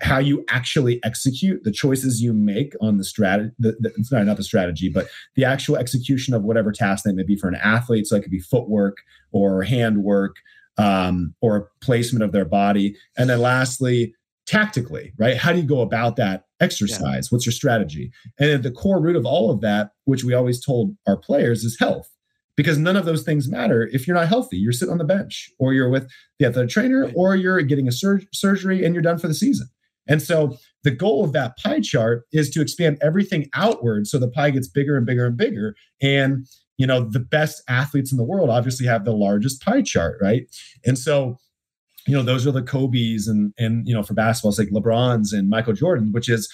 how 0.00 0.18
you 0.18 0.44
actually 0.48 1.02
execute 1.04 1.62
the 1.64 1.70
choices 1.70 2.22
you 2.22 2.32
make 2.32 2.74
on 2.80 2.96
the 2.96 3.04
strategy. 3.04 3.52
It's 3.60 4.10
not 4.10 4.24
not 4.24 4.36
the 4.36 4.42
strategy, 4.42 4.88
but 4.88 5.08
the 5.34 5.44
actual 5.44 5.76
execution 5.76 6.34
of 6.34 6.44
whatever 6.44 6.72
task 6.72 7.04
that 7.04 7.14
may 7.14 7.24
be 7.24 7.36
for 7.36 7.48
an 7.48 7.56
athlete. 7.56 8.06
So 8.06 8.16
it 8.16 8.22
could 8.22 8.30
be 8.30 8.40
footwork 8.40 8.96
or 9.32 9.62
handwork 9.62 10.36
um, 10.78 11.34
or 11.40 11.70
placement 11.80 12.22
of 12.22 12.32
their 12.32 12.44
body. 12.44 12.96
And 13.16 13.28
then 13.28 13.40
lastly, 13.40 14.14
tactically, 14.46 15.12
right? 15.18 15.36
How 15.36 15.52
do 15.52 15.58
you 15.58 15.66
go 15.66 15.80
about 15.80 16.16
that 16.16 16.44
exercise? 16.60 17.26
Yeah. 17.26 17.28
What's 17.30 17.46
your 17.46 17.52
strategy? 17.52 18.10
And 18.38 18.50
at 18.50 18.62
the 18.62 18.70
core 18.70 19.00
root 19.00 19.16
of 19.16 19.26
all 19.26 19.50
of 19.50 19.60
that, 19.60 19.90
which 20.04 20.24
we 20.24 20.34
always 20.34 20.64
told 20.64 20.96
our 21.06 21.16
players, 21.16 21.64
is 21.64 21.78
health. 21.78 22.10
Because 22.56 22.78
none 22.78 22.96
of 22.96 23.04
those 23.04 23.22
things 23.22 23.50
matter 23.50 23.86
if 23.92 24.06
you're 24.06 24.16
not 24.16 24.28
healthy. 24.28 24.56
You're 24.56 24.72
sitting 24.72 24.92
on 24.92 24.96
the 24.96 25.04
bench, 25.04 25.50
or 25.58 25.74
you're 25.74 25.90
with 25.90 26.08
the 26.38 26.46
athletic 26.46 26.70
trainer, 26.70 27.04
right. 27.04 27.12
or 27.14 27.36
you're 27.36 27.60
getting 27.60 27.86
a 27.86 27.92
sur- 27.92 28.22
surgery 28.32 28.82
and 28.82 28.94
you're 28.94 29.02
done 29.02 29.18
for 29.18 29.28
the 29.28 29.34
season. 29.34 29.68
And 30.08 30.22
so 30.22 30.56
the 30.82 30.90
goal 30.90 31.22
of 31.22 31.32
that 31.32 31.58
pie 31.58 31.80
chart 31.80 32.24
is 32.32 32.48
to 32.50 32.62
expand 32.62 32.96
everything 33.02 33.50
outward 33.52 34.06
so 34.06 34.18
the 34.18 34.30
pie 34.30 34.50
gets 34.50 34.68
bigger 34.68 34.96
and 34.96 35.04
bigger 35.04 35.26
and 35.26 35.36
bigger. 35.36 35.74
And 36.00 36.46
you 36.78 36.86
know, 36.86 37.00
the 37.00 37.20
best 37.20 37.62
athletes 37.68 38.12
in 38.12 38.18
the 38.18 38.24
world 38.24 38.50
obviously 38.50 38.86
have 38.86 39.04
the 39.04 39.12
largest 39.12 39.62
pie 39.62 39.82
chart, 39.82 40.18
right? 40.20 40.44
And 40.84 40.98
so 40.98 41.38
you 42.06 42.14
know, 42.14 42.22
those 42.22 42.46
are 42.46 42.52
the 42.52 42.62
Kobe's 42.62 43.28
and 43.28 43.52
and 43.58 43.86
you 43.86 43.94
know, 43.94 44.02
for 44.02 44.14
basketball, 44.14 44.50
it's 44.50 44.58
like 44.58 44.68
LeBron's 44.70 45.32
and 45.32 45.48
Michael 45.48 45.72
Jordan, 45.72 46.12
which 46.12 46.28
is 46.28 46.48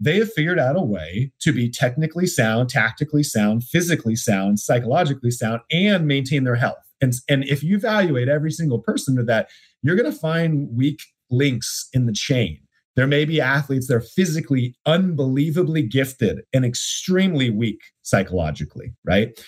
they 0.00 0.18
have 0.18 0.32
figured 0.32 0.58
out 0.58 0.76
a 0.76 0.82
way 0.82 1.32
to 1.40 1.52
be 1.52 1.70
technically 1.70 2.26
sound, 2.26 2.68
tactically 2.68 3.22
sound, 3.22 3.64
physically 3.64 4.16
sound, 4.16 4.60
psychologically 4.60 5.30
sound, 5.30 5.60
and 5.70 6.06
maintain 6.06 6.44
their 6.44 6.56
health. 6.56 6.76
And, 7.00 7.14
and 7.28 7.44
if 7.44 7.62
you 7.62 7.76
evaluate 7.76 8.28
every 8.28 8.50
single 8.50 8.78
person 8.78 9.16
to 9.16 9.22
that, 9.24 9.48
you're 9.82 9.96
going 9.96 10.10
to 10.10 10.18
find 10.18 10.68
weak 10.74 11.00
links 11.30 11.88
in 11.92 12.06
the 12.06 12.12
chain. 12.12 12.58
There 12.94 13.06
may 13.06 13.26
be 13.26 13.40
athletes 13.40 13.88
that 13.88 13.94
are 13.94 14.00
physically 14.00 14.74
unbelievably 14.86 15.82
gifted 15.82 16.40
and 16.54 16.64
extremely 16.64 17.50
weak 17.50 17.80
psychologically, 18.02 18.94
right? 19.04 19.38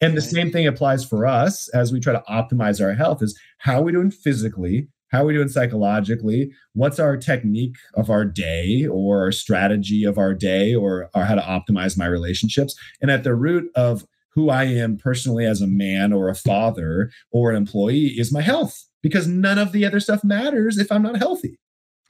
And 0.00 0.16
the 0.16 0.22
same 0.22 0.50
thing 0.50 0.66
applies 0.66 1.04
for 1.04 1.24
us 1.24 1.68
as 1.68 1.92
we 1.92 2.00
try 2.00 2.12
to 2.12 2.22
optimize 2.28 2.84
our 2.84 2.92
health 2.92 3.22
is 3.22 3.38
how 3.58 3.78
are 3.78 3.82
we 3.82 3.92
doing 3.92 4.10
physically 4.10 4.88
how 5.10 5.22
are 5.22 5.26
we 5.26 5.34
doing 5.34 5.48
psychologically? 5.48 6.50
What's 6.74 6.98
our 6.98 7.16
technique 7.16 7.76
of 7.94 8.10
our 8.10 8.24
day 8.24 8.86
or 8.86 9.22
our 9.22 9.32
strategy 9.32 10.04
of 10.04 10.18
our 10.18 10.34
day 10.34 10.74
or, 10.74 11.08
or 11.14 11.24
how 11.24 11.36
to 11.36 11.40
optimize 11.40 11.96
my 11.96 12.06
relationships? 12.06 12.74
And 13.00 13.10
at 13.10 13.24
the 13.24 13.34
root 13.34 13.70
of 13.74 14.04
who 14.30 14.50
I 14.50 14.64
am 14.64 14.98
personally 14.98 15.46
as 15.46 15.62
a 15.62 15.66
man 15.66 16.12
or 16.12 16.28
a 16.28 16.34
father 16.34 17.10
or 17.30 17.50
an 17.50 17.56
employee 17.56 18.14
is 18.18 18.32
my 18.32 18.42
health 18.42 18.86
because 19.02 19.26
none 19.26 19.58
of 19.58 19.72
the 19.72 19.86
other 19.86 20.00
stuff 20.00 20.22
matters 20.24 20.78
if 20.78 20.90
I'm 20.92 21.02
not 21.02 21.16
healthy. 21.16 21.58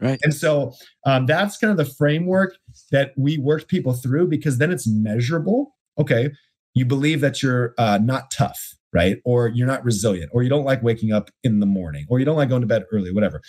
Right. 0.01 0.19
And 0.23 0.35
so 0.35 0.75
um, 1.07 1.27
that's 1.27 1.57
kind 1.57 1.71
of 1.71 1.77
the 1.77 1.93
framework 1.95 2.57
that 2.91 3.13
we 3.17 3.39
work 3.39 3.69
people 3.69 3.95
through 3.95 4.29
because 4.29 4.59
then 4.59 4.71
it's 4.71 4.87
measurable. 4.87 5.75
Okay. 5.99 6.31
You 6.75 6.85
believe 6.85 7.21
that 7.21 7.43
you're 7.43 7.75
uh, 7.79 7.99
not 8.03 8.31
tough 8.31 8.75
right? 8.97 9.19
Or 9.25 9.49
you're 9.49 9.67
not 9.67 9.85
resilient, 9.85 10.31
or 10.33 10.43
you 10.43 10.49
don't 10.49 10.65
like 10.65 10.83
waking 10.83 11.13
up 11.13 11.31
in 11.45 11.61
the 11.61 11.67
morning, 11.67 12.07
or 12.09 12.19
you 12.19 12.25
don't 12.25 12.37
like 12.37 12.49
going 12.49 12.63
to 12.63 12.67
bed 12.67 12.85
early, 12.91 13.13
whatever. 13.13 13.43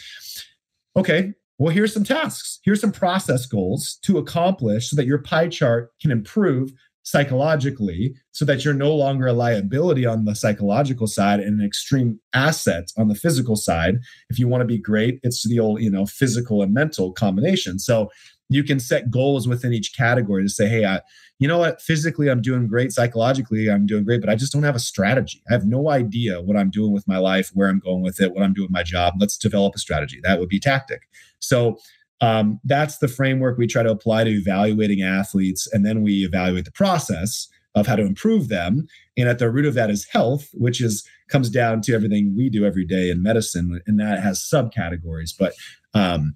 Okay, 0.95 1.33
well, 1.57 1.73
here's 1.73 1.93
some 1.93 2.03
tasks. 2.03 2.59
Here's 2.63 2.81
some 2.81 2.91
process 2.91 3.45
goals 3.45 3.97
to 4.03 4.17
accomplish 4.17 4.89
so 4.89 4.95
that 4.95 5.07
your 5.07 5.19
pie 5.19 5.47
chart 5.47 5.91
can 6.01 6.11
improve 6.11 6.71
psychologically 7.03 8.13
so 8.33 8.43
that 8.43 8.65
you're 8.65 8.73
no 8.73 8.93
longer 8.93 9.27
a 9.27 9.33
liability 9.33 10.05
on 10.05 10.25
the 10.25 10.35
psychological 10.35 11.07
side 11.07 11.39
and 11.39 11.61
an 11.61 11.65
extreme 11.65 12.19
asset 12.33 12.91
on 12.97 13.07
the 13.07 13.15
physical 13.15 13.55
side. 13.55 13.95
If 14.29 14.37
you 14.37 14.49
want 14.49 14.61
to 14.61 14.65
be 14.65 14.77
great, 14.77 15.21
it's 15.23 15.47
the 15.47 15.57
old, 15.57 15.81
you 15.81 15.89
know, 15.89 16.05
physical 16.05 16.61
and 16.61 16.73
mental 16.73 17.13
combination. 17.13 17.79
So 17.79 18.11
you 18.49 18.63
can 18.63 18.79
set 18.79 19.11
goals 19.11 19.47
within 19.47 19.73
each 19.73 19.95
category 19.95 20.43
to 20.43 20.49
say, 20.49 20.67
hey, 20.67 20.85
I, 20.85 21.01
you 21.39 21.47
know 21.47 21.57
what, 21.57 21.81
physically 21.81 22.29
I'm 22.29 22.41
doing 22.41 22.67
great, 22.67 22.91
psychologically 22.91 23.69
I'm 23.69 23.85
doing 23.85 24.03
great, 24.03 24.21
but 24.21 24.29
I 24.29 24.35
just 24.35 24.53
don't 24.53 24.63
have 24.63 24.75
a 24.75 24.79
strategy. 24.79 25.41
I 25.49 25.53
have 25.53 25.65
no 25.65 25.89
idea 25.89 26.41
what 26.41 26.57
I'm 26.57 26.71
doing 26.71 26.93
with 26.93 27.07
my 27.07 27.17
life, 27.17 27.51
where 27.53 27.67
I'm 27.67 27.79
going 27.79 28.01
with 28.01 28.21
it, 28.21 28.33
what 28.33 28.43
I'm 28.43 28.53
doing 28.53 28.67
with 28.67 28.73
my 28.73 28.83
job. 28.83 29.15
Let's 29.19 29.37
develop 29.37 29.75
a 29.75 29.79
strategy. 29.79 30.19
That 30.23 30.39
would 30.39 30.49
be 30.49 30.59
tactic. 30.59 31.07
So 31.39 31.77
um, 32.21 32.59
that's 32.63 32.97
the 32.97 33.07
framework 33.07 33.57
we 33.57 33.67
try 33.67 33.83
to 33.83 33.91
apply 33.91 34.23
to 34.23 34.31
evaluating 34.31 35.03
athletes, 35.03 35.67
and 35.71 35.85
then 35.85 36.01
we 36.01 36.25
evaluate 36.25 36.65
the 36.65 36.71
process 36.71 37.47
of 37.75 37.85
how 37.85 37.95
to 37.95 38.03
improve 38.03 38.47
them. 38.47 38.87
And 39.17 39.29
at 39.29 39.37
the 39.37 39.51
root 39.51 39.65
of 39.65 39.75
that 39.75 39.91
is 39.91 40.07
health, 40.11 40.49
which 40.53 40.81
is 40.81 41.07
comes 41.29 41.49
down 41.49 41.81
to 41.81 41.93
everything 41.93 42.33
we 42.35 42.49
do 42.49 42.65
every 42.65 42.85
day 42.85 43.09
in 43.11 43.21
medicine, 43.21 43.81
and 43.85 43.99
that 43.99 44.23
has 44.23 44.39
subcategories. 44.39 45.33
But 45.37 45.53
um, 45.93 46.33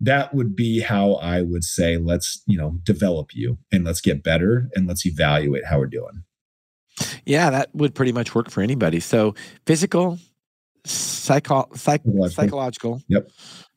that 0.00 0.32
would 0.34 0.54
be 0.54 0.80
how 0.80 1.14
I 1.14 1.42
would 1.42 1.64
say, 1.64 1.96
let's, 1.96 2.42
you 2.46 2.56
know, 2.56 2.78
develop 2.82 3.34
you 3.34 3.58
and 3.72 3.84
let's 3.84 4.00
get 4.00 4.22
better 4.22 4.68
and 4.74 4.86
let's 4.86 5.04
evaluate 5.04 5.64
how 5.64 5.78
we're 5.78 5.86
doing. 5.86 6.24
Yeah, 7.24 7.50
that 7.50 7.74
would 7.74 7.94
pretty 7.94 8.12
much 8.12 8.34
work 8.34 8.50
for 8.50 8.62
anybody. 8.62 9.00
So 9.00 9.34
physical, 9.66 10.18
psycho, 10.84 11.68
psych, 11.74 12.02
psychological. 12.02 12.30
psychological. 12.30 13.02
Yep. 13.08 13.30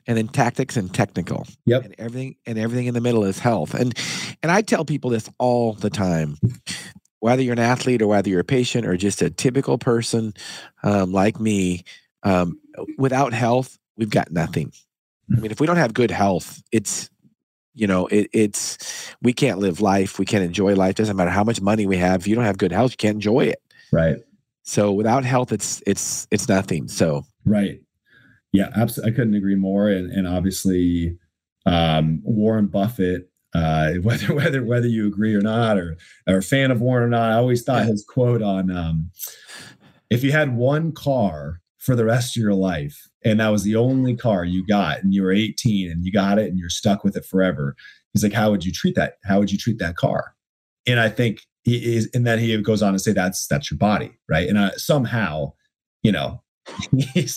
And 0.08 0.18
then 0.18 0.28
tactics 0.28 0.78
and 0.78 0.94
technical. 0.94 1.48
Yep. 1.66 1.86
And 1.86 1.96
everything 1.98 2.36
and 2.46 2.58
everything 2.58 2.88
in 2.88 2.94
the 2.94 3.02
middle 3.02 3.24
is 3.24 3.40
health. 3.40 3.74
And 3.74 3.98
and 4.42 4.52
I 4.52 4.62
tell 4.62 4.86
people 4.86 5.12
this 5.12 5.30
all 5.38 5.74
the 5.74 5.90
time. 5.90 6.38
Whether 7.20 7.44
you're 7.44 7.54
an 7.54 7.60
athlete 7.60 8.02
or 8.02 8.08
whether 8.08 8.30
you're 8.30 8.40
a 8.40 8.44
patient 8.44 8.88
or 8.88 8.98
just 8.98 9.22
a 9.22 9.30
typical 9.30 9.78
person 9.78 10.34
um, 10.82 11.12
like 11.12 11.40
me, 11.40 11.84
um, 12.24 12.60
without 12.98 13.32
health, 13.32 13.78
we've 13.96 14.10
got 14.10 14.32
nothing. 14.32 14.74
I 15.36 15.39
mean, 15.39 15.52
if 15.52 15.60
we 15.60 15.67
don't 15.67 15.78
have 15.78 15.94
good 15.94 16.12
health, 16.12 16.62
it's 16.72 17.10
you 17.74 17.88
know, 17.88 18.08
it, 18.08 18.30
it's 18.34 19.15
we 19.22 19.34
can't 19.34 19.60
live 19.60 19.80
life, 19.80 20.20
we 20.20 20.26
can't 20.26 20.44
enjoy 20.44 20.76
life. 20.76 20.96
Doesn't 20.96 21.15
matter 21.15 21.30
how 21.30 21.44
much 21.44 21.62
money 21.62 21.86
we 21.86 21.98
have. 21.98 22.22
If 22.22 22.28
you 22.28 22.36
don't 22.36 22.44
have 22.44 22.58
good 22.58 22.72
health, 22.72 22.91
you 22.91 22.98
can't 22.98 23.15
enjoy 23.15 23.46
it. 23.46 23.62
Right. 23.91 24.17
So 24.63 24.91
without 24.91 25.24
health, 25.24 25.52
it's 25.52 25.82
it's 25.88 26.28
it's 26.32 26.48
nothing. 26.48 26.88
So 26.88 27.24
right. 27.46 27.80
Yeah, 28.52 28.70
absolutely. 28.76 29.13
I 29.13 29.15
couldn't 29.15 29.36
agree 29.36 29.56
more. 29.56 29.88
And 29.88 30.12
and 30.12 30.28
obviously, 30.28 31.17
um, 31.65 32.22
Warren 32.24 32.67
Buffett 32.67 33.32
uh, 33.54 33.94
whether 34.02 34.34
whether 34.34 34.63
whether 34.63 34.88
you 34.88 35.08
agree 35.08 35.36
or 35.36 35.41
not, 35.41 35.78
or 35.78 35.98
or 36.28 36.38
a 36.38 36.44
fan 36.44 36.72
of 36.72 36.82
Warren 36.82 37.06
or 37.06 37.10
not. 37.10 37.32
I 37.32 37.36
always 37.36 37.63
thought 37.63 37.86
his 37.86 38.04
quote 38.04 38.41
on 38.41 38.72
um, 38.72 39.12
if 40.10 40.24
you 40.24 40.32
had 40.32 40.56
one 40.56 40.91
car 40.91 41.62
for 41.82 41.96
the 41.96 42.06
rest 42.06 42.38
of 42.38 42.41
your 42.41 42.54
life, 42.54 43.10
and 43.26 43.39
that 43.39 43.50
was 43.50 43.63
the 43.63 43.76
only 43.76 44.15
car 44.15 44.46
you 44.46 44.65
got, 44.65 45.02
and 45.02 45.13
you 45.13 45.24
were 45.24 45.32
18 45.32 45.91
and 45.91 46.06
you 46.06 46.12
got 46.12 46.38
it 46.38 46.48
and 46.48 46.58
you're 46.58 46.70
stuck 46.70 47.04
with 47.04 47.17
it 47.17 47.26
forever. 47.26 47.76
He's 48.13 48.24
like, 48.24 48.34
how 48.34 48.52
would 48.52 48.63
you 48.63 48.72
treat 48.72 48.96
that? 48.96 49.17
How 49.26 49.39
would 49.39 49.52
you 49.52 49.58
treat 49.58 49.80
that 49.80 49.96
car? 49.96 50.36
And 50.86 51.00
I 51.00 51.10
think 51.10 51.41
he 51.63 51.96
is, 51.96 52.10
and 52.13 52.26
then 52.26 52.38
he 52.38 52.56
goes 52.62 52.84
on 52.84 52.94
to 52.94 53.00
say 53.00 53.13
that's 53.13 53.48
that's 53.48 53.72
your 53.72 53.80
body, 53.80 54.12
right? 54.30 54.48
And 54.48 54.58
uh, 54.58 54.78
somehow, 54.78 55.54
you 56.04 56.12
know, 56.12 56.44
he, 57.13 57.28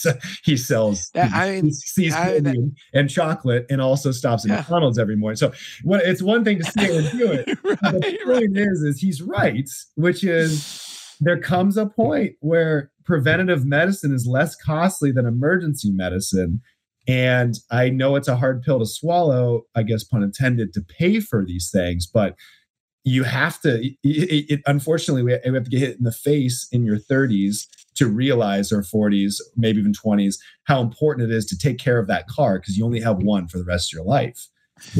he 0.45 0.57
sells 0.59 1.11
I 1.15 1.63
mean, 1.63 1.73
I, 2.13 2.41
that, 2.41 2.73
and 2.93 3.09
chocolate 3.11 3.65
and 3.71 3.81
also 3.81 4.13
stops 4.13 4.45
at 4.45 4.51
yeah. 4.51 4.57
McDonald's 4.59 4.99
every 4.99 5.17
morning. 5.17 5.37
So 5.37 5.53
what 5.83 6.03
it's 6.05 6.23
one 6.23 6.45
thing 6.45 6.59
to 6.59 6.65
say 6.65 6.99
and 6.99 7.19
do 7.19 7.33
it. 7.33 7.59
right, 7.65 7.79
the 7.81 8.19
point 8.25 8.27
right. 8.27 8.67
is, 8.67 8.83
is 8.83 9.01
he's 9.01 9.23
right, 9.23 9.69
which 9.95 10.23
is 10.23 11.17
there 11.21 11.41
comes 11.41 11.77
a 11.77 11.87
point 11.87 12.35
where 12.41 12.91
preventative 13.05 13.65
medicine 13.65 14.15
is 14.15 14.27
less 14.27 14.57
costly 14.57 15.13
than 15.13 15.27
emergency 15.27 15.91
medicine. 15.91 16.61
And 17.07 17.59
I 17.71 17.91
know 17.91 18.17
it's 18.17 18.29
a 18.29 18.37
hard 18.37 18.63
pill 18.63 18.79
to 18.79 18.87
swallow, 18.87 19.65
I 19.75 19.83
guess, 19.83 20.05
pun 20.05 20.23
intended, 20.23 20.73
to 20.73 20.81
pay 20.81 21.21
for 21.21 21.45
these 21.45 21.71
things, 21.71 22.07
but 22.07 22.35
you 23.05 23.25
have 23.25 23.61
to, 23.61 23.85
it, 23.85 23.95
it, 24.03 24.61
unfortunately, 24.67 25.23
we 25.23 25.33
have 25.33 25.43
to 25.43 25.71
get 25.71 25.81
hit 25.81 25.99
in 25.99 26.05
the 26.05 26.13
face 26.13 26.67
in 26.73 26.85
your 26.85 26.97
30s 26.97 27.67
to 27.97 28.09
realize, 28.09 28.73
or 28.73 28.81
40s, 28.81 29.41
maybe 29.57 29.79
even 29.79 29.93
20s, 29.93 30.37
how 30.65 30.81
important 30.81 31.31
it 31.31 31.35
is 31.35 31.45
to 31.47 31.59
take 31.59 31.79
care 31.79 31.99
of 31.99 32.07
that 32.07 32.27
car 32.29 32.59
because 32.59 32.79
you 32.79 32.85
only 32.85 33.01
have 33.01 33.19
one 33.19 33.47
for 33.47 33.59
the 33.59 33.65
rest 33.65 33.93
of 33.93 33.99
your 33.99 34.07
life. 34.07 34.49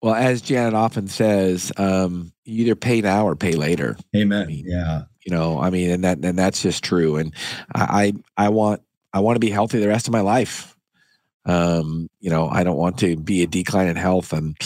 Well, 0.00 0.14
as 0.14 0.40
Janet 0.40 0.74
often 0.74 1.08
says, 1.08 1.72
um, 1.76 2.32
you 2.44 2.64
either 2.64 2.76
pay 2.76 3.00
now 3.00 3.26
or 3.26 3.34
pay 3.34 3.52
later. 3.52 3.96
Amen. 4.14 4.44
I 4.44 4.46
mean, 4.46 4.64
yeah. 4.66 5.02
You 5.28 5.34
know, 5.34 5.60
I 5.60 5.68
mean, 5.68 5.90
and 5.90 6.04
that 6.04 6.24
and 6.24 6.38
that's 6.38 6.62
just 6.62 6.82
true. 6.82 7.16
And 7.16 7.34
I 7.74 8.14
I 8.38 8.48
want 8.48 8.80
I 9.12 9.20
want 9.20 9.36
to 9.36 9.40
be 9.40 9.50
healthy 9.50 9.78
the 9.78 9.86
rest 9.86 10.08
of 10.08 10.12
my 10.14 10.22
life. 10.22 10.74
Um, 11.44 12.08
you 12.18 12.30
know, 12.30 12.48
I 12.48 12.64
don't 12.64 12.78
want 12.78 12.96
to 13.00 13.14
be 13.14 13.42
a 13.42 13.46
decline 13.46 13.88
in 13.88 13.96
health 13.96 14.32
and 14.32 14.56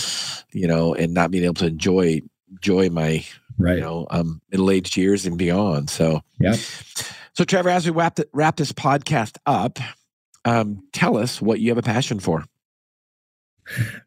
you 0.53 0.69
know, 0.69 0.95
and 0.95 1.15
not 1.15 1.33
being 1.33 1.43
able 1.43 1.55
to 1.55 1.67
enjoy 1.67 2.21
enjoy 2.49 2.91
my 2.91 3.25
right. 3.59 3.75
you 3.75 3.81
know 3.81 4.07
um 4.11 4.41
middle 4.53 4.71
aged 4.71 4.97
years 4.97 5.27
and 5.27 5.37
beyond. 5.37 5.91
So 5.91 6.21
yeah. 6.39 6.55
So 7.33 7.43
Trevor, 7.43 7.71
as 7.71 7.85
we 7.85 7.91
wrap 7.91 8.15
the, 8.15 8.29
wrap 8.33 8.55
this 8.55 8.71
podcast 8.71 9.39
up, 9.47 9.81
um, 10.45 10.85
tell 10.93 11.17
us 11.17 11.43
what 11.43 11.59
you 11.59 11.71
have 11.71 11.79
a 11.79 11.83
passion 11.83 12.21
for. 12.21 12.45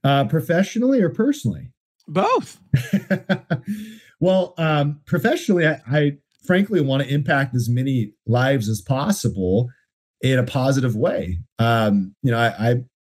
Uh, 0.06 0.24
professionally 0.24 1.02
or 1.02 1.10
personally? 1.10 1.74
Both. 2.08 2.62
well, 4.22 4.54
um, 4.58 5.02
professionally, 5.06 5.68
I, 5.68 5.82
I 5.86 6.18
frankly 6.46 6.82
want 6.82 7.04
to 7.04 7.14
impact 7.14 7.56
as 7.56 7.70
many 7.70 8.14
lives 8.26 8.70
as 8.70 8.82
possible 8.82 9.70
in 10.22 10.40
a 10.40 10.44
positive 10.44 10.96
way. 10.96 11.40
Um, 11.60 12.16
you 12.22 12.32
know, 12.32 12.38
I, 12.38 12.72
I 12.72 12.76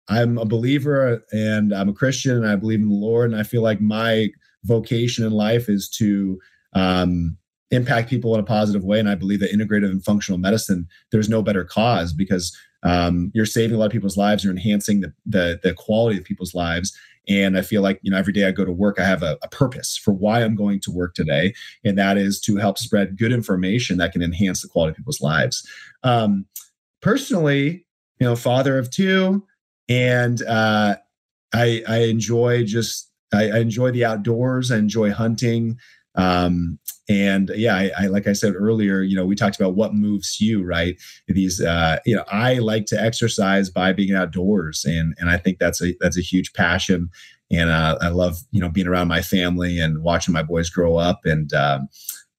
I'm 0.09 0.39
a 0.39 0.45
believer 0.45 1.25
and 1.33 1.73
I'm 1.73 1.89
a 1.89 1.95
Christian 1.95 2.37
and 2.37 2.47
I 2.47 2.57
believe 2.57 2.81
in 2.81 2.89
the 2.89 2.95
Lord. 2.95 3.31
And 3.31 3.41
I 3.41 3.43
feel 3.43 3.63
like 3.63 3.81
my 3.81 4.29
vocation 4.65 5.25
in 5.25 5.33
life 5.33 5.69
is 5.69 5.89
to 5.91 6.39
um, 6.75 7.37
impact 7.71 8.09
people 8.09 8.35
in 8.35 8.41
a 8.41 8.45
positive 8.45 8.85
way. 8.85 9.01
And 9.01 9.09
I 9.09 9.15
believe 9.15 9.41
that 9.41 9.53
integrative 9.53 9.91
and 9.91 10.05
functional 10.05 10.39
medicine, 10.39 10.87
there's 11.11 11.29
no 11.29 11.43
better 11.43 11.65
cause 11.65 12.13
because 12.13 12.57
um, 12.83 13.33
you're 13.35 13.47
saving 13.47 13.75
a 13.75 13.79
lot 13.79 13.87
of 13.87 13.93
people's 13.93 14.17
lives, 14.17 14.45
you're 14.45 14.53
enhancing 14.53 15.01
the, 15.01 15.13
the, 15.25 15.59
the 15.63 15.75
quality 15.75 16.19
of 16.19 16.25
people's 16.25 16.55
lives. 16.55 16.97
And 17.29 17.59
I 17.59 17.63
feel 17.63 17.83
like, 17.83 17.99
you 18.03 18.11
know, 18.11 18.19
every 18.19 18.33
day 18.33 18.47
I 18.47 18.53
go 18.53 18.65
to 18.65 18.73
work, 18.73 19.01
I 19.01 19.05
have 19.05 19.23
a, 19.23 19.39
a, 19.43 19.49
purpose 19.49 19.97
for 19.97 20.13
why 20.13 20.43
I'm 20.43 20.55
going 20.55 20.81
to 20.81 20.91
work 20.91 21.15
today. 21.15 21.55
And 21.85 21.99
that 21.99 22.17
is 22.17 22.41
to 22.43 22.57
help 22.57 22.79
spread 22.79 23.19
good 23.19 23.33
information 23.33 23.99
that 23.99 24.13
can 24.13 24.23
enhance 24.23 24.63
the 24.63 24.69
quality 24.69 24.93
of 24.93 24.97
people's 24.97 25.21
lives. 25.21 25.67
Um, 26.03 26.47
personally, 27.03 27.85
you 28.21 28.27
know, 28.27 28.37
father 28.37 28.79
of 28.79 28.91
two, 28.91 29.45
and 29.89 30.43
uh, 30.43 30.97
I, 31.53 31.83
I 31.89 31.99
enjoy 32.05 32.65
just, 32.65 33.11
I, 33.33 33.51
I 33.51 33.59
enjoy 33.59 33.91
the 33.91 34.05
outdoors. 34.05 34.71
I 34.71 34.79
enjoy 34.79 35.11
hunting. 35.11 35.79
Um, 36.17 36.79
and 37.09 37.51
yeah, 37.55 37.77
I, 37.77 37.91
I, 37.99 38.07
like 38.09 38.27
I 38.27 38.33
said 38.33 38.55
earlier, 38.57 39.03
you 39.03 39.15
know, 39.15 39.25
we 39.25 39.37
talked 39.37 39.61
about 39.61 39.77
what 39.77 39.95
moves 39.95 40.41
you, 40.41 40.65
right? 40.65 40.97
These, 41.29 41.61
uh, 41.61 41.99
you 42.05 42.17
know, 42.17 42.25
I 42.29 42.55
like 42.55 42.87
to 42.87 43.01
exercise 43.01 43.71
by 43.71 43.93
being 43.93 44.15
outdoors, 44.15 44.85
and 44.85 45.15
and 45.19 45.31
I 45.31 45.37
think 45.37 45.59
that's 45.59 45.81
a 45.83 45.95
that's 46.01 46.19
a 46.19 46.23
huge 46.23 46.53
passion. 46.53 47.11
And 47.51 47.71
uh, 47.71 47.97
I 48.01 48.09
love, 48.09 48.39
you 48.51 48.61
know, 48.61 48.69
being 48.69 48.89
around 48.89 49.07
my 49.09 49.23
family 49.23 49.79
and 49.79 50.03
watching 50.03 50.35
my 50.35 50.43
boys 50.43 50.69
grow 50.69 50.97
up. 50.97 51.21
And 51.25 51.53
um, 51.55 51.89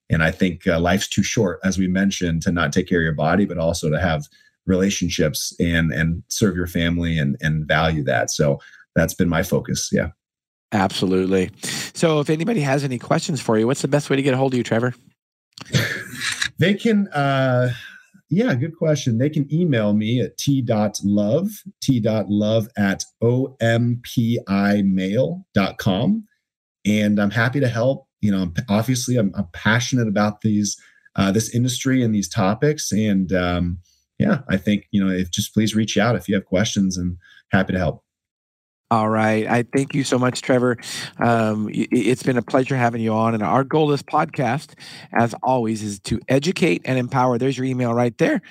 and 0.09 0.23
I 0.23 0.31
think 0.31 0.67
uh, 0.67 0.79
life's 0.79 1.07
too 1.07 1.23
short, 1.23 1.59
as 1.63 1.77
we 1.77 1.87
mentioned, 1.87 2.41
to 2.43 2.51
not 2.51 2.73
take 2.73 2.87
care 2.87 2.99
of 2.99 3.05
your 3.05 3.13
body, 3.13 3.45
but 3.45 3.57
also 3.57 3.89
to 3.89 3.99
have 3.99 4.25
relationships 4.65 5.55
and 5.59 5.93
and 5.93 6.23
serve 6.27 6.55
your 6.55 6.67
family 6.67 7.17
and 7.17 7.37
and 7.41 7.65
value 7.67 8.03
that. 8.03 8.31
So 8.31 8.59
that's 8.95 9.13
been 9.13 9.29
my 9.29 9.43
focus. 9.43 9.89
Yeah. 9.93 10.09
Absolutely. 10.71 11.51
So, 11.93 12.19
if 12.19 12.29
anybody 12.29 12.61
has 12.61 12.83
any 12.83 12.99
questions 12.99 13.39
for 13.39 13.57
you, 13.57 13.67
what's 13.67 13.81
the 13.81 13.87
best 13.87 14.09
way 14.09 14.17
to 14.17 14.21
get 14.21 14.33
a 14.33 14.37
hold 14.37 14.53
of 14.53 14.57
you, 14.57 14.63
Trevor? 14.63 14.93
they 16.59 16.73
can, 16.73 17.07
uh, 17.09 17.71
yeah, 18.29 18.53
good 18.55 18.75
question. 18.77 19.17
They 19.17 19.29
can 19.29 19.47
email 19.53 19.93
me 19.93 20.19
at 20.21 20.37
t.love, 20.37 21.49
t.love 21.81 22.67
at 22.77 23.03
ompimail.com. 23.23 23.83
And 26.85 27.19
I'm 27.19 27.31
happy 27.31 27.59
to 27.59 27.67
help. 27.67 28.07
You 28.21 28.31
know, 28.31 28.51
obviously, 28.69 29.17
I'm, 29.17 29.31
I'm 29.35 29.47
passionate 29.53 30.07
about 30.07 30.41
these, 30.41 30.75
uh, 31.15 31.31
this 31.31 31.53
industry 31.55 32.03
and 32.03 32.13
these 32.13 32.27
topics. 32.27 32.91
And 32.91 33.31
um, 33.31 33.79
yeah, 34.19 34.39
I 34.49 34.57
think, 34.57 34.87
you 34.91 35.03
know, 35.03 35.11
if 35.11 35.31
just 35.31 35.53
please 35.53 35.75
reach 35.75 35.97
out 35.97 36.15
if 36.15 36.27
you 36.27 36.35
have 36.35 36.45
questions 36.45 36.97
and 36.97 37.17
happy 37.51 37.73
to 37.73 37.79
help. 37.79 38.03
All 38.89 39.09
right. 39.09 39.45
I 39.45 39.63
thank 39.63 39.93
you 39.93 40.05
so 40.05 40.17
much, 40.17 40.41
Trevor. 40.41 40.77
Um, 41.19 41.69
it's 41.71 42.23
been 42.23 42.37
a 42.37 42.41
pleasure 42.41 42.77
having 42.77 43.01
you 43.01 43.13
on. 43.13 43.33
And 43.33 43.43
our 43.43 43.65
goal 43.65 43.87
this 43.87 44.01
podcast, 44.01 44.75
as 45.11 45.35
always, 45.43 45.83
is 45.83 45.99
to 46.01 46.19
educate 46.29 46.83
and 46.85 46.97
empower. 46.97 47.37
There's 47.37 47.57
your 47.57 47.65
email 47.65 47.93
right 47.93 48.17
there 48.17 48.41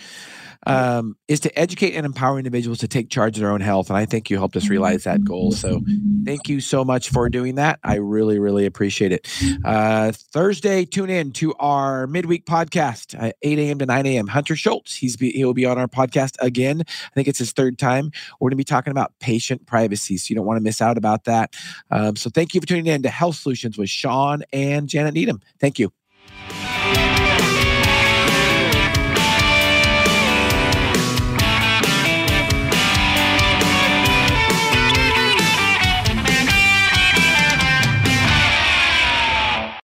um, 0.67 1.17
is 1.29 1.41
to 1.41 1.59
educate 1.59 1.95
and 1.95 2.05
empower 2.05 2.39
individuals 2.39 2.79
to 2.79 2.89
take 2.89 3.09
charge 3.09 3.37
of 3.37 3.41
their 3.41 3.53
own 3.53 3.61
health. 3.61 3.89
And 3.89 3.97
I 3.97 4.05
think 4.05 4.29
you 4.29 4.37
helped 4.37 4.57
us 4.57 4.69
realize 4.69 5.05
that 5.05 5.25
goal. 5.25 5.53
So 5.53 5.81
thank 6.25 6.49
you 6.49 6.61
so 6.61 6.85
much 6.85 7.09
for 7.09 7.29
doing 7.29 7.55
that. 7.55 7.79
I 7.85 7.97
really, 7.97 8.39
really 8.39 8.67
appreciate 8.67 9.13
it. 9.13 9.29
Uh, 9.65 10.13
Thursday, 10.33 10.85
tune 10.85 11.09
in 11.09 11.33
to 11.33 11.55
our 11.55 12.07
midweek 12.07 12.47
podcast, 12.47 13.21
uh, 13.21 13.33
8 13.43 13.59
a.m. 13.59 13.79
to 13.79 13.87
9 13.87 14.07
a.m. 14.07 14.27
Hunter 14.27 14.57
Schultz, 14.57 14.97
he's 14.97 15.17
be, 15.17 15.31
he'll 15.31 15.55
be 15.55 15.65
on 15.65 15.79
our 15.79 15.89
podcast 15.89 16.35
again. 16.41 16.83
I 16.89 17.15
think 17.15 17.29
it's 17.29 17.39
his 17.39 17.53
third 17.53 17.79
time. 17.79 18.11
We're 18.41 18.47
going 18.47 18.51
to 18.51 18.57
be 18.57 18.65
talking 18.65 18.91
about 18.91 19.13
patient 19.21 19.67
privacy. 19.67 20.17
You 20.31 20.37
don't 20.37 20.47
want 20.47 20.59
to 20.59 20.63
miss 20.63 20.81
out 20.81 20.99
about 20.99 21.25
that. 21.25 21.55
Um, 21.91 22.17
so 22.17 22.31
thank 22.31 22.55
you 22.55 22.61
for 22.61 22.67
tuning 22.67 22.87
in 22.87 23.03
to 23.03 23.09
Health 23.09 23.37
Solutions 23.37 23.79
with 23.79 23.91
Shawn 23.91 24.43
and 24.53 24.89
Janet 24.89 25.15
Needham. 25.15 25.41
Thank 25.61 25.79
you. 25.79 25.93